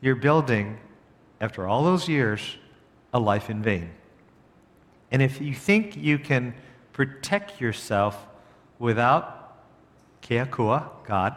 you're 0.01 0.17
building, 0.17 0.79
after 1.41 1.67
all 1.67 1.83
those 1.83 2.09
years, 2.09 2.57
a 3.15 3.19
life 3.19 3.49
in 3.49 3.63
vain. 3.63 3.91
And 5.11 5.23
if 5.23 5.41
you 5.41 5.55
think 5.55 5.97
you 5.97 6.19
can 6.19 6.55
protect 6.93 7.61
yourself 7.61 8.27
without 8.79 9.57
Keakua, 10.23 10.89
God, 11.07 11.35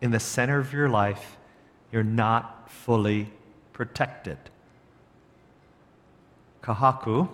in 0.00 0.12
the 0.12 0.20
center 0.20 0.58
of 0.58 0.72
your 0.72 0.88
life, 0.88 1.36
you're 1.92 2.02
not 2.02 2.70
fully 2.70 3.30
protected. 3.72 4.38
Kahaku, 6.62 7.28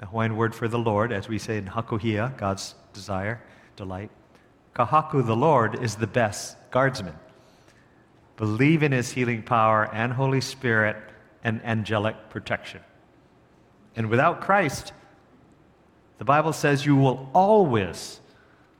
the 0.00 0.06
Hawaiian 0.06 0.36
word 0.36 0.54
for 0.54 0.68
the 0.68 0.78
Lord, 0.78 1.12
as 1.12 1.28
we 1.28 1.38
say 1.38 1.56
in 1.56 1.66
Hakuhia, 1.66 2.36
God's 2.36 2.74
desire, 2.92 3.40
delight. 3.76 4.10
Kahaku, 4.74 5.24
the 5.24 5.36
Lord, 5.36 5.82
is 5.82 5.96
the 5.96 6.06
best 6.06 6.56
guardsman. 6.70 7.14
Believe 8.36 8.82
in 8.82 8.92
his 8.92 9.10
healing 9.10 9.42
power 9.42 9.88
and 9.92 10.12
Holy 10.12 10.40
Spirit 10.40 10.96
and 11.42 11.64
angelic 11.64 12.30
protection. 12.30 12.80
And 13.96 14.08
without 14.10 14.40
Christ, 14.40 14.92
the 16.18 16.24
Bible 16.24 16.52
says 16.52 16.86
you 16.86 16.96
will 16.96 17.28
always 17.34 18.20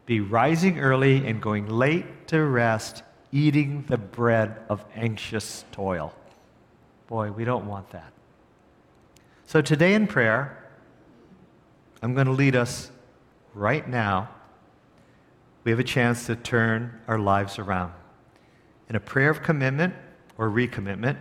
be 0.07 0.21
rising 0.21 0.79
early 0.79 1.27
and 1.27 1.41
going 1.41 1.69
late 1.69 2.29
to 2.29 2.45
rest, 2.45 3.03
eating 3.33 3.85
the 3.89 3.99
bread 3.99 4.59
of 4.69 4.85
anxious 4.95 5.65
toil. 5.73 6.15
Boy, 7.07 7.31
we 7.31 7.45
don't 7.45 7.67
want 7.67 7.91
that. 7.91 8.13
So 9.47 9.61
today 9.61 9.95
in 9.95 10.07
prayer, 10.07 10.65
I'm 12.03 12.15
going 12.15 12.27
to 12.27 12.33
lead 12.33 12.55
us 12.55 12.91
right 13.55 13.89
now. 13.89 14.29
We 15.65 15.71
have 15.71 15.79
a 15.81 15.85
chance 15.85 16.27
to 16.27 16.37
turn 16.37 17.01
our 17.09 17.19
lives 17.19 17.59
around. 17.59 17.93
In 18.89 18.97
a 18.97 19.01
prayer 19.01 19.31
of 19.31 19.43
commitment 19.43 19.95
or 20.37 20.49
recommitment, 20.49 21.19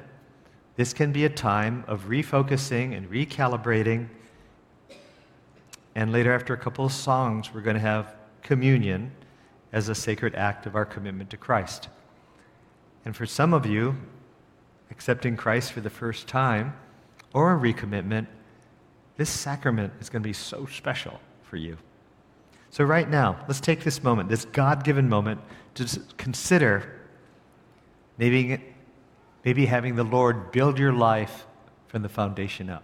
this 0.75 0.93
can 0.93 1.11
be 1.11 1.25
a 1.25 1.29
time 1.29 1.83
of 1.87 2.05
refocusing 2.05 2.95
and 2.95 3.09
recalibrating. 3.09 4.07
And 5.95 6.11
later, 6.11 6.33
after 6.33 6.53
a 6.53 6.57
couple 6.57 6.85
of 6.85 6.91
songs, 6.91 7.53
we're 7.53 7.61
going 7.61 7.75
to 7.75 7.81
have 7.81 8.15
communion 8.43 9.11
as 9.73 9.89
a 9.89 9.95
sacred 9.95 10.35
act 10.35 10.65
of 10.65 10.75
our 10.75 10.85
commitment 10.85 11.29
to 11.31 11.37
Christ. 11.37 11.89
And 13.07 13.15
for 13.15 13.25
some 13.25 13.53
of 13.53 13.65
you, 13.65 13.95
accepting 14.91 15.37
Christ 15.37 15.71
for 15.71 15.79
the 15.79 15.89
first 15.89 16.27
time 16.27 16.73
or 17.33 17.55
a 17.55 17.57
recommitment, 17.57 18.27
this 19.15 19.29
sacrament 19.29 19.93
is 20.01 20.09
going 20.09 20.21
to 20.21 20.27
be 20.27 20.33
so 20.33 20.65
special 20.65 21.21
for 21.41 21.55
you. 21.55 21.77
So, 22.69 22.83
right 22.83 23.09
now, 23.09 23.45
let's 23.47 23.61
take 23.61 23.85
this 23.85 24.03
moment, 24.03 24.27
this 24.27 24.43
God 24.43 24.83
given 24.83 25.07
moment, 25.07 25.39
to 25.75 26.01
consider 26.17 26.99
maybe, 28.17 28.61
maybe 29.45 29.67
having 29.67 29.95
the 29.95 30.03
Lord 30.03 30.51
build 30.51 30.77
your 30.77 30.91
life 30.91 31.47
from 31.87 32.01
the 32.01 32.09
foundation 32.09 32.69
up. 32.69 32.83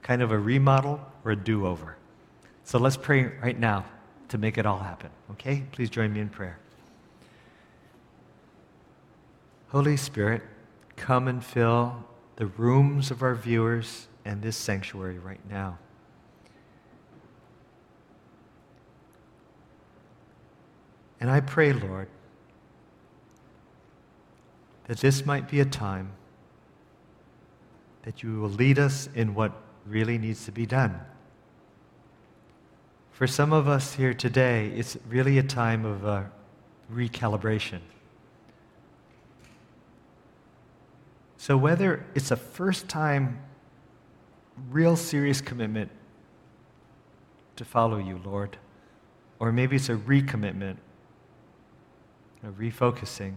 Kind 0.00 0.22
of 0.22 0.32
a 0.32 0.38
remodel 0.38 0.98
or 1.26 1.32
a 1.32 1.36
do 1.36 1.66
over. 1.66 1.98
So, 2.64 2.78
let's 2.78 2.96
pray 2.96 3.24
right 3.42 3.60
now 3.60 3.84
to 4.28 4.38
make 4.38 4.56
it 4.56 4.64
all 4.64 4.78
happen. 4.78 5.10
Okay? 5.32 5.64
Please 5.72 5.90
join 5.90 6.10
me 6.10 6.20
in 6.20 6.30
prayer. 6.30 6.58
Holy 9.72 9.96
Spirit, 9.96 10.42
come 10.96 11.26
and 11.26 11.42
fill 11.42 12.04
the 12.36 12.44
rooms 12.44 13.10
of 13.10 13.22
our 13.22 13.34
viewers 13.34 14.06
and 14.22 14.42
this 14.42 14.54
sanctuary 14.54 15.18
right 15.18 15.40
now. 15.48 15.78
And 21.20 21.30
I 21.30 21.40
pray, 21.40 21.72
Lord, 21.72 22.08
that 24.88 24.98
this 24.98 25.24
might 25.24 25.48
be 25.48 25.60
a 25.60 25.64
time 25.64 26.12
that 28.02 28.22
you 28.22 28.40
will 28.40 28.50
lead 28.50 28.78
us 28.78 29.08
in 29.14 29.34
what 29.34 29.52
really 29.86 30.18
needs 30.18 30.44
to 30.44 30.52
be 30.52 30.66
done. 30.66 31.00
For 33.10 33.26
some 33.26 33.54
of 33.54 33.68
us 33.68 33.94
here 33.94 34.12
today, 34.12 34.66
it's 34.76 34.98
really 35.08 35.38
a 35.38 35.42
time 35.42 35.86
of 35.86 36.04
uh, 36.04 36.24
recalibration. 36.92 37.80
So, 41.42 41.56
whether 41.56 42.06
it's 42.14 42.30
a 42.30 42.36
first 42.36 42.88
time, 42.88 43.42
real 44.70 44.94
serious 44.94 45.40
commitment 45.40 45.90
to 47.56 47.64
follow 47.64 47.98
you, 47.98 48.20
Lord, 48.24 48.58
or 49.40 49.50
maybe 49.50 49.74
it's 49.74 49.88
a 49.88 49.96
recommitment 49.96 50.76
a 52.44 52.46
refocusing, 52.46 53.34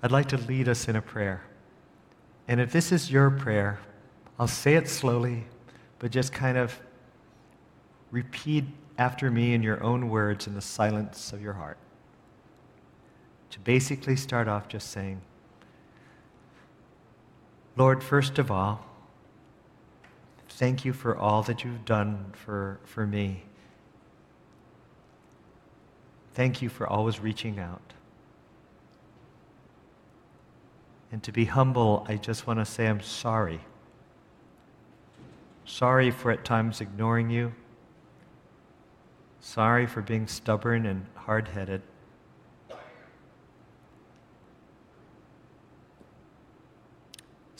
I'd 0.00 0.12
like 0.12 0.28
to 0.28 0.36
lead 0.36 0.68
us 0.68 0.86
in 0.86 0.94
a 0.94 1.02
prayer. 1.02 1.42
And 2.46 2.60
if 2.60 2.70
this 2.70 2.92
is 2.92 3.10
your 3.10 3.30
prayer, 3.30 3.80
I'll 4.38 4.46
say 4.46 4.76
it 4.76 4.88
slowly, 4.88 5.46
but 5.98 6.12
just 6.12 6.32
kind 6.32 6.56
of 6.56 6.78
repeat 8.12 8.62
after 8.96 9.28
me 9.28 9.54
in 9.54 9.62
your 9.64 9.82
own 9.82 10.08
words 10.08 10.46
in 10.46 10.54
the 10.54 10.60
silence 10.60 11.32
of 11.32 11.42
your 11.42 11.54
heart. 11.54 11.78
To 13.50 13.58
basically 13.58 14.14
start 14.14 14.46
off 14.46 14.68
just 14.68 14.92
saying, 14.92 15.20
Lord, 17.78 18.02
first 18.02 18.40
of 18.40 18.50
all, 18.50 18.84
thank 20.48 20.84
you 20.84 20.92
for 20.92 21.16
all 21.16 21.44
that 21.44 21.62
you've 21.62 21.84
done 21.84 22.32
for, 22.32 22.80
for 22.82 23.06
me. 23.06 23.44
Thank 26.34 26.60
you 26.60 26.68
for 26.68 26.88
always 26.88 27.20
reaching 27.20 27.60
out. 27.60 27.92
And 31.12 31.22
to 31.22 31.30
be 31.30 31.44
humble, 31.44 32.04
I 32.08 32.16
just 32.16 32.48
want 32.48 32.58
to 32.58 32.64
say 32.64 32.88
I'm 32.88 33.00
sorry. 33.00 33.60
Sorry 35.64 36.10
for 36.10 36.32
at 36.32 36.44
times 36.44 36.80
ignoring 36.80 37.30
you. 37.30 37.54
Sorry 39.38 39.86
for 39.86 40.02
being 40.02 40.26
stubborn 40.26 40.84
and 40.84 41.06
hard 41.14 41.46
headed. 41.46 41.82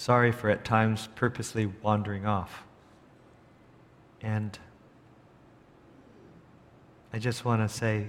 Sorry 0.09 0.33
for 0.33 0.49
at 0.49 0.65
times 0.65 1.07
purposely 1.17 1.67
wandering 1.67 2.25
off. 2.25 2.65
And 4.23 4.59
I 7.13 7.19
just 7.19 7.45
want 7.45 7.61
to 7.61 7.69
say 7.69 8.07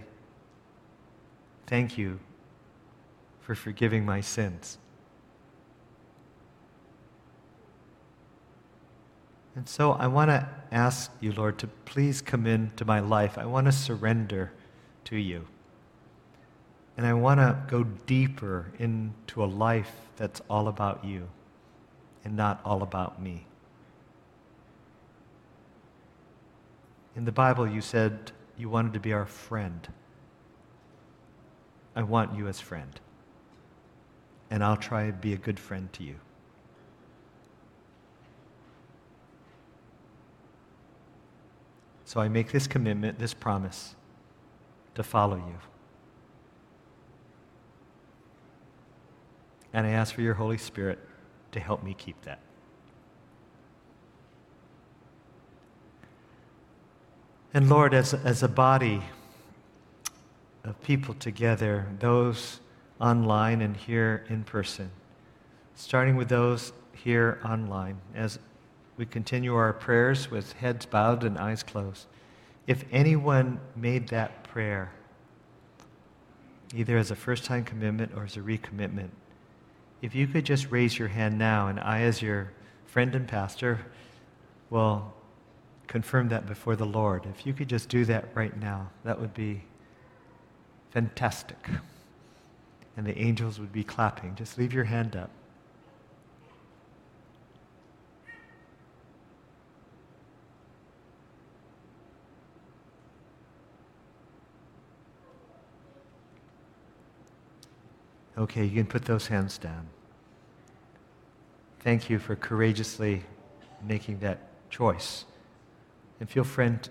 thank 1.67 1.97
you 1.97 2.21
for 3.41 3.53
forgiving 3.53 4.05
my 4.05 4.21
sins. 4.21 4.77
And 9.57 9.67
so 9.67 9.91
I 9.91 10.07
want 10.07 10.29
to 10.29 10.47
ask 10.71 11.12
you, 11.19 11.33
Lord, 11.33 11.57
to 11.57 11.67
please 11.67 12.21
come 12.21 12.47
into 12.47 12.85
my 12.85 13.01
life. 13.01 13.38
I 13.38 13.45
want 13.45 13.65
to 13.65 13.73
surrender 13.73 14.53
to 15.03 15.17
you. 15.17 15.45
And 16.95 17.05
I 17.05 17.12
want 17.12 17.41
to 17.41 17.62
go 17.67 17.83
deeper 17.83 18.71
into 18.79 19.43
a 19.43 19.47
life 19.47 19.91
that's 20.15 20.41
all 20.49 20.69
about 20.69 21.03
you 21.03 21.27
and 22.23 22.36
not 22.36 22.62
all 22.63 22.84
about 22.84 23.21
me. 23.21 23.45
In 27.15 27.25
the 27.25 27.32
Bible, 27.32 27.67
you 27.67 27.82
said 27.82 28.32
you 28.58 28.69
wanted 28.69 28.93
to 28.93 28.99
be 28.99 29.13
our 29.13 29.25
friend. 29.25 29.88
I 31.95 32.03
want 32.03 32.36
you 32.36 32.47
as 32.47 32.62
friend. 32.62 32.99
And 34.49 34.63
I'll 34.63 34.77
try 34.77 35.08
to 35.08 35.13
be 35.13 35.34
a 35.34 35.38
good 35.38 35.60
friend 35.60 35.91
to 35.93 36.03
you. 36.03 36.15
So 42.05 42.19
I 42.19 42.27
make 42.27 42.51
this 42.51 42.67
commitment, 42.67 43.19
this 43.19 43.34
promise 43.34 43.95
to 44.95 45.03
follow 45.03 45.36
you. 45.36 45.60
And 49.73 49.86
I 49.86 49.91
ask 49.91 50.15
for 50.15 50.21
your 50.21 50.34
Holy 50.34 50.58
Spirit 50.58 50.99
to 51.51 51.59
help 51.59 51.83
me 51.83 51.93
keep 51.93 52.21
that. 52.23 52.39
And 57.53 57.67
Lord, 57.67 57.93
as, 57.93 58.13
as 58.13 58.43
a 58.43 58.47
body 58.47 59.01
of 60.63 60.79
people 60.83 61.15
together, 61.15 61.88
those 61.99 62.59
online 63.01 63.62
and 63.62 63.75
here 63.75 64.23
in 64.29 64.43
person, 64.43 64.91
starting 65.75 66.15
with 66.15 66.29
those 66.29 66.73
here 66.93 67.39
online, 67.43 67.99
as 68.13 68.38
we 68.97 69.05
continue 69.05 69.55
our 69.55 69.73
prayers 69.73 70.29
with 70.29 70.53
heads 70.53 70.85
bowed 70.85 71.23
and 71.23 71.38
eyes 71.38 71.63
closed. 71.63 72.05
If 72.67 72.83
anyone 72.91 73.59
made 73.75 74.09
that 74.09 74.43
prayer, 74.43 74.91
either 76.75 76.97
as 76.97 77.09
a 77.09 77.15
first 77.15 77.45
time 77.45 77.63
commitment 77.63 78.12
or 78.15 78.25
as 78.25 78.38
a 78.38 78.41
recommitment, 78.41 79.09
if 80.01 80.15
you 80.15 80.27
could 80.27 80.45
just 80.45 80.71
raise 80.71 80.97
your 80.97 81.09
hand 81.09 81.38
now, 81.38 81.67
and 81.67 81.79
I, 81.79 82.01
as 82.01 82.21
your 82.21 82.51
friend 82.85 83.13
and 83.15 83.27
pastor, 83.27 83.79
will 84.69 85.13
confirm 85.88 86.29
that 86.29 86.45
before 86.45 86.75
the 86.75 86.85
Lord. 86.85 87.25
If 87.25 87.45
you 87.45 87.53
could 87.53 87.67
just 87.67 87.89
do 87.89 88.05
that 88.05 88.29
right 88.35 88.55
now, 88.57 88.91
that 89.03 89.19
would 89.19 89.33
be 89.33 89.63
fantastic. 90.91 91.57
And 92.95 93.05
the 93.05 93.17
angels 93.17 93.59
would 93.59 93.71
be 93.71 93.83
clapping. 93.83 94.35
Just 94.35 94.57
leave 94.57 94.73
your 94.73 94.83
hand 94.83 95.15
up. 95.15 95.31
Okay, 108.39 108.63
you 108.63 108.71
can 108.71 108.86
put 108.86 109.04
those 109.04 109.28
hands 109.28 109.58
down. 109.58 109.88
Thank 111.82 112.10
you 112.10 112.19
for 112.19 112.38
courageously 112.38 113.23
making 113.86 114.19
that 114.19 114.39
choice. 114.69 115.25
And 116.21 116.30
feel, 116.30 116.45
friend, 116.45 116.89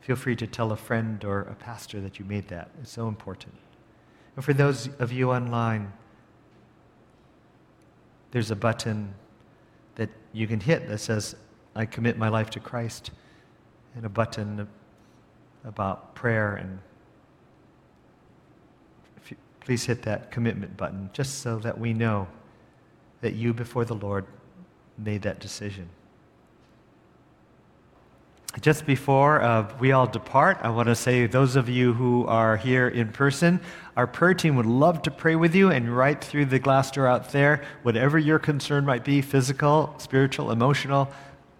feel 0.00 0.16
free 0.16 0.36
to 0.36 0.46
tell 0.46 0.72
a 0.72 0.76
friend 0.76 1.24
or 1.24 1.40
a 1.40 1.54
pastor 1.54 2.02
that 2.02 2.18
you 2.18 2.26
made 2.26 2.48
that. 2.48 2.70
It's 2.82 2.92
so 2.92 3.08
important. 3.08 3.54
And 4.36 4.44
for 4.44 4.52
those 4.52 4.90
of 4.98 5.10
you 5.10 5.32
online, 5.32 5.90
there's 8.30 8.50
a 8.50 8.56
button 8.56 9.14
that 9.94 10.10
you 10.34 10.46
can 10.46 10.60
hit 10.60 10.86
that 10.88 10.98
says, 10.98 11.34
I 11.74 11.86
commit 11.86 12.18
my 12.18 12.28
life 12.28 12.50
to 12.50 12.60
Christ, 12.60 13.10
and 13.94 14.04
a 14.04 14.08
button 14.10 14.68
about 15.64 16.14
prayer 16.14 16.56
and 16.56 16.78
please 19.60 19.84
hit 19.84 20.02
that 20.02 20.30
commitment 20.30 20.76
button 20.76 21.10
just 21.12 21.40
so 21.40 21.58
that 21.58 21.78
we 21.78 21.92
know 21.92 22.26
that 23.20 23.34
you, 23.34 23.52
before 23.52 23.84
the 23.84 23.94
Lord, 23.94 24.26
made 24.98 25.22
that 25.22 25.40
decision. 25.40 25.88
Just 28.60 28.84
before 28.84 29.40
uh, 29.42 29.72
we 29.78 29.92
all 29.92 30.08
depart, 30.08 30.58
I 30.62 30.70
want 30.70 30.88
to 30.88 30.96
say, 30.96 31.26
those 31.26 31.54
of 31.54 31.68
you 31.68 31.92
who 31.92 32.26
are 32.26 32.56
here 32.56 32.88
in 32.88 33.12
person, 33.12 33.60
our 33.96 34.08
prayer 34.08 34.34
team 34.34 34.56
would 34.56 34.66
love 34.66 35.02
to 35.02 35.10
pray 35.10 35.36
with 35.36 35.54
you 35.54 35.70
and 35.70 35.96
right 35.96 36.22
through 36.22 36.46
the 36.46 36.58
glass 36.58 36.90
door 36.90 37.06
out 37.06 37.30
there, 37.30 37.64
whatever 37.82 38.18
your 38.18 38.40
concern 38.40 38.84
might 38.84 39.04
be 39.04 39.22
physical, 39.22 39.94
spiritual, 39.98 40.50
emotional 40.50 41.08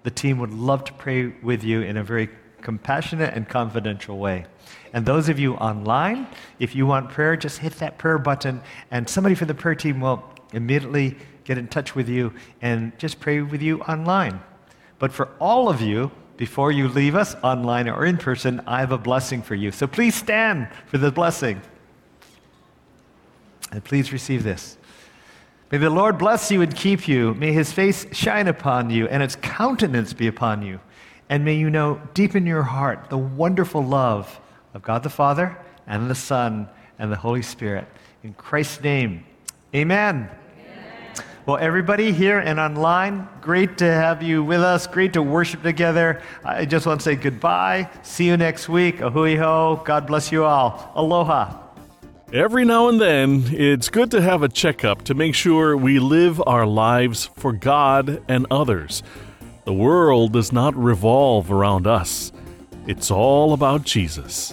the 0.02 0.10
team 0.10 0.38
would 0.38 0.52
love 0.52 0.84
to 0.84 0.92
pray 0.94 1.26
with 1.42 1.62
you 1.62 1.82
in 1.82 1.96
a 1.96 2.04
very 2.04 2.30
compassionate 2.62 3.34
and 3.34 3.48
confidential 3.48 4.18
way. 4.18 4.46
And 4.92 5.06
those 5.06 5.28
of 5.28 5.38
you 5.38 5.54
online, 5.54 6.26
if 6.58 6.74
you 6.74 6.86
want 6.86 7.10
prayer, 7.10 7.36
just 7.36 7.58
hit 7.58 7.74
that 7.74 7.98
prayer 7.98 8.18
button, 8.18 8.60
and 8.90 9.08
somebody 9.08 9.34
from 9.34 9.48
the 9.48 9.54
prayer 9.54 9.74
team 9.74 10.00
will 10.00 10.22
immediately 10.52 11.16
get 11.44 11.58
in 11.58 11.68
touch 11.68 11.94
with 11.94 12.08
you 12.08 12.32
and 12.60 12.96
just 12.98 13.20
pray 13.20 13.40
with 13.40 13.62
you 13.62 13.80
online. 13.82 14.40
But 14.98 15.12
for 15.12 15.28
all 15.40 15.68
of 15.68 15.80
you, 15.80 16.10
before 16.36 16.72
you 16.72 16.88
leave 16.88 17.14
us 17.14 17.34
online 17.42 17.88
or 17.88 18.06
in 18.06 18.16
person, 18.16 18.62
I 18.66 18.80
have 18.80 18.92
a 18.92 18.98
blessing 18.98 19.42
for 19.42 19.54
you. 19.54 19.70
So 19.72 19.86
please 19.86 20.14
stand 20.14 20.68
for 20.86 20.98
the 20.98 21.12
blessing. 21.12 21.60
And 23.72 23.84
please 23.84 24.12
receive 24.12 24.42
this. 24.42 24.78
May 25.70 25.78
the 25.78 25.90
Lord 25.90 26.18
bless 26.18 26.50
you 26.50 26.62
and 26.62 26.74
keep 26.74 27.06
you. 27.06 27.34
May 27.34 27.52
his 27.52 27.72
face 27.72 28.06
shine 28.12 28.48
upon 28.48 28.90
you 28.90 29.06
and 29.06 29.22
its 29.22 29.36
countenance 29.36 30.12
be 30.12 30.26
upon 30.26 30.62
you. 30.62 30.80
And 31.30 31.44
may 31.44 31.54
you 31.54 31.70
know 31.70 32.02
deep 32.12 32.34
in 32.34 32.44
your 32.44 32.64
heart 32.64 33.08
the 33.08 33.16
wonderful 33.16 33.84
love 33.84 34.40
of 34.74 34.82
God 34.82 35.04
the 35.04 35.10
Father 35.10 35.56
and 35.86 36.10
the 36.10 36.14
Son 36.14 36.68
and 36.98 37.10
the 37.10 37.16
Holy 37.16 37.40
Spirit. 37.40 37.86
In 38.24 38.34
Christ's 38.34 38.82
name, 38.82 39.24
amen. 39.72 40.28
amen. 40.58 41.24
Well, 41.46 41.56
everybody 41.56 42.12
here 42.12 42.40
and 42.40 42.58
online, 42.58 43.28
great 43.40 43.78
to 43.78 43.84
have 43.84 44.24
you 44.24 44.42
with 44.42 44.60
us. 44.60 44.88
Great 44.88 45.12
to 45.12 45.22
worship 45.22 45.62
together. 45.62 46.20
I 46.44 46.64
just 46.64 46.84
want 46.84 46.98
to 46.98 47.04
say 47.04 47.14
goodbye. 47.14 47.88
See 48.02 48.26
you 48.26 48.36
next 48.36 48.68
week. 48.68 49.00
A 49.00 49.08
hui 49.08 49.36
hou. 49.36 49.80
God 49.84 50.08
bless 50.08 50.32
you 50.32 50.44
all. 50.44 50.90
Aloha. 50.96 51.58
Every 52.32 52.64
now 52.64 52.88
and 52.88 53.00
then, 53.00 53.44
it's 53.52 53.88
good 53.88 54.10
to 54.10 54.20
have 54.20 54.42
a 54.42 54.48
checkup 54.48 55.02
to 55.04 55.14
make 55.14 55.36
sure 55.36 55.76
we 55.76 56.00
live 56.00 56.42
our 56.44 56.66
lives 56.66 57.30
for 57.36 57.52
God 57.52 58.20
and 58.28 58.46
others. 58.50 59.04
The 59.70 59.74
world 59.74 60.32
does 60.32 60.50
not 60.50 60.74
revolve 60.74 61.52
around 61.52 61.86
us. 61.86 62.32
It's 62.88 63.08
all 63.08 63.52
about 63.52 63.84
Jesus. 63.84 64.52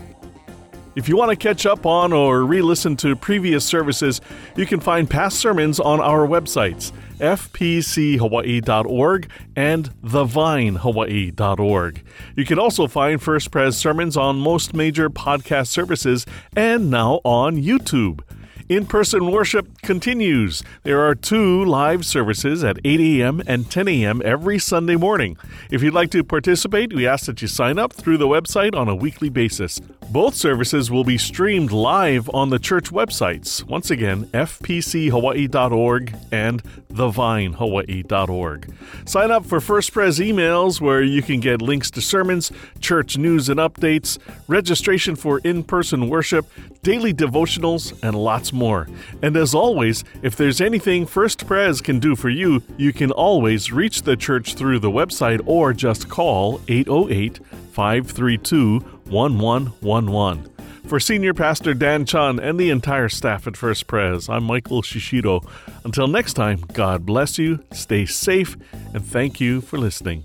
If 0.96 1.10
you 1.10 1.18
want 1.18 1.32
to 1.32 1.36
catch 1.36 1.66
up 1.66 1.88
on 1.88 2.14
or 2.14 2.46
re 2.46 2.62
listen 2.62 2.96
to 2.98 3.16
previous 3.16 3.66
services, 3.66 4.22
you 4.56 4.68
can 4.68 4.80
find 4.80 5.10
past 5.10 5.40
sermons 5.40 5.80
on 5.80 6.00
our 6.00 6.28
websites, 6.28 6.92
fpchawaii.org 7.18 9.32
and 9.56 9.90
thevinehawaii.org. 10.04 12.04
You 12.36 12.46
can 12.46 12.60
also 12.60 12.86
find 12.86 13.20
First 13.20 13.50
Pres 13.50 13.76
sermons 13.76 14.16
on 14.16 14.38
most 14.38 14.76
major 14.76 15.10
podcast 15.10 15.70
services 15.70 16.28
and 16.56 16.92
now 16.92 17.22
on 17.24 17.56
YouTube. 17.56 18.22
In 18.70 18.86
person 18.86 19.32
worship 19.32 19.82
continues. 19.82 20.62
There 20.84 21.00
are 21.00 21.16
two 21.16 21.64
live 21.64 22.06
services 22.06 22.66
at 22.66 22.78
8 22.84 23.00
a.m. 23.00 23.42
and 23.48 23.72
10 23.72 23.88
a.m. 23.88 24.22
every 24.26 24.60
Sunday 24.60 24.98
morning. 24.98 25.38
If 25.72 25.82
you'd 25.82 25.94
like 25.94 26.12
to 26.12 26.22
participate, 26.22 26.94
we 26.94 27.08
ask 27.08 27.28
that 27.28 27.42
you 27.42 27.48
sign 27.48 27.80
up 27.80 27.94
through 27.94 28.18
the 28.18 28.28
website 28.28 28.76
on 28.76 28.90
a 28.90 28.96
weekly 28.96 29.30
basis. 29.30 29.80
Both 30.10 30.36
services 30.36 30.90
will 30.90 31.04
be 31.04 31.18
streamed 31.18 31.74
live 31.74 32.30
on 32.34 32.50
the 32.50 32.60
church 32.60 32.92
websites. 32.92 33.62
Once 33.64 33.92
again, 33.92 34.26
fpchawaii.org 34.28 36.16
and 36.32 36.64
thevinehawaii.org. 36.94 38.74
Sign 39.06 39.32
up 39.32 39.46
for 39.46 39.60
First 39.60 39.92
Pres 39.92 40.20
emails 40.20 40.80
where 40.80 41.02
you 41.02 41.22
can 41.22 41.42
get 41.42 41.62
links 41.62 41.92
to 41.92 42.02
sermons, 42.02 42.54
church 42.80 43.18
news 43.18 43.50
and 43.50 43.60
updates, 43.60 44.18
registration 44.48 45.18
for 45.18 45.40
in 45.40 45.62
person 45.62 46.08
worship, 46.08 46.46
daily 46.84 47.14
devotionals, 47.14 47.94
and 48.02 48.16
lots 48.16 48.54
more. 48.54 48.88
And 49.22 49.36
as 49.36 49.54
always, 49.54 50.06
if 50.22 50.38
there's 50.38 50.62
anything 50.62 51.06
First 51.06 51.46
Pres 51.46 51.82
can 51.82 52.00
do 52.00 52.16
for 52.16 52.30
you, 52.30 52.64
you 52.78 52.94
can 52.94 53.12
always 53.12 53.74
reach 53.74 54.04
the 54.04 54.16
church 54.16 54.56
through 54.56 54.80
the 54.80 54.90
website 54.90 55.42
or 55.46 55.74
just 55.74 56.08
call 56.08 56.62
808 56.70 57.42
532 57.78 58.97
1111. 59.10 60.52
For 60.88 61.00
Senior 61.00 61.34
Pastor 61.34 61.74
Dan 61.74 62.06
Chun 62.06 62.40
and 62.40 62.60
the 62.60 62.70
entire 62.70 63.10
staff 63.10 63.46
at 63.46 63.58
First 63.58 63.88
Pres, 63.88 64.30
I'm 64.30 64.44
Michael 64.46 64.82
Shishido. 64.82 65.46
Until 65.84 66.08
next 66.08 66.34
time, 66.34 66.62
God 66.74 67.06
bless 67.06 67.38
you, 67.38 67.64
stay 67.74 68.06
safe, 68.06 68.56
and 68.94 69.06
thank 69.06 69.42
you 69.42 69.60
for 69.62 69.78
listening. 69.78 70.24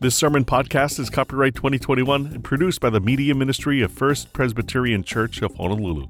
This 0.00 0.14
sermon 0.14 0.44
podcast 0.44 0.98
is 0.98 1.08
copyright 1.08 1.54
2021 1.54 2.26
and 2.26 2.44
produced 2.44 2.80
by 2.80 2.90
the 2.90 3.00
Media 3.00 3.34
Ministry 3.34 3.82
of 3.82 3.92
First 3.92 4.32
Presbyterian 4.32 5.02
Church 5.02 5.40
of 5.42 5.54
Honolulu. 5.54 6.08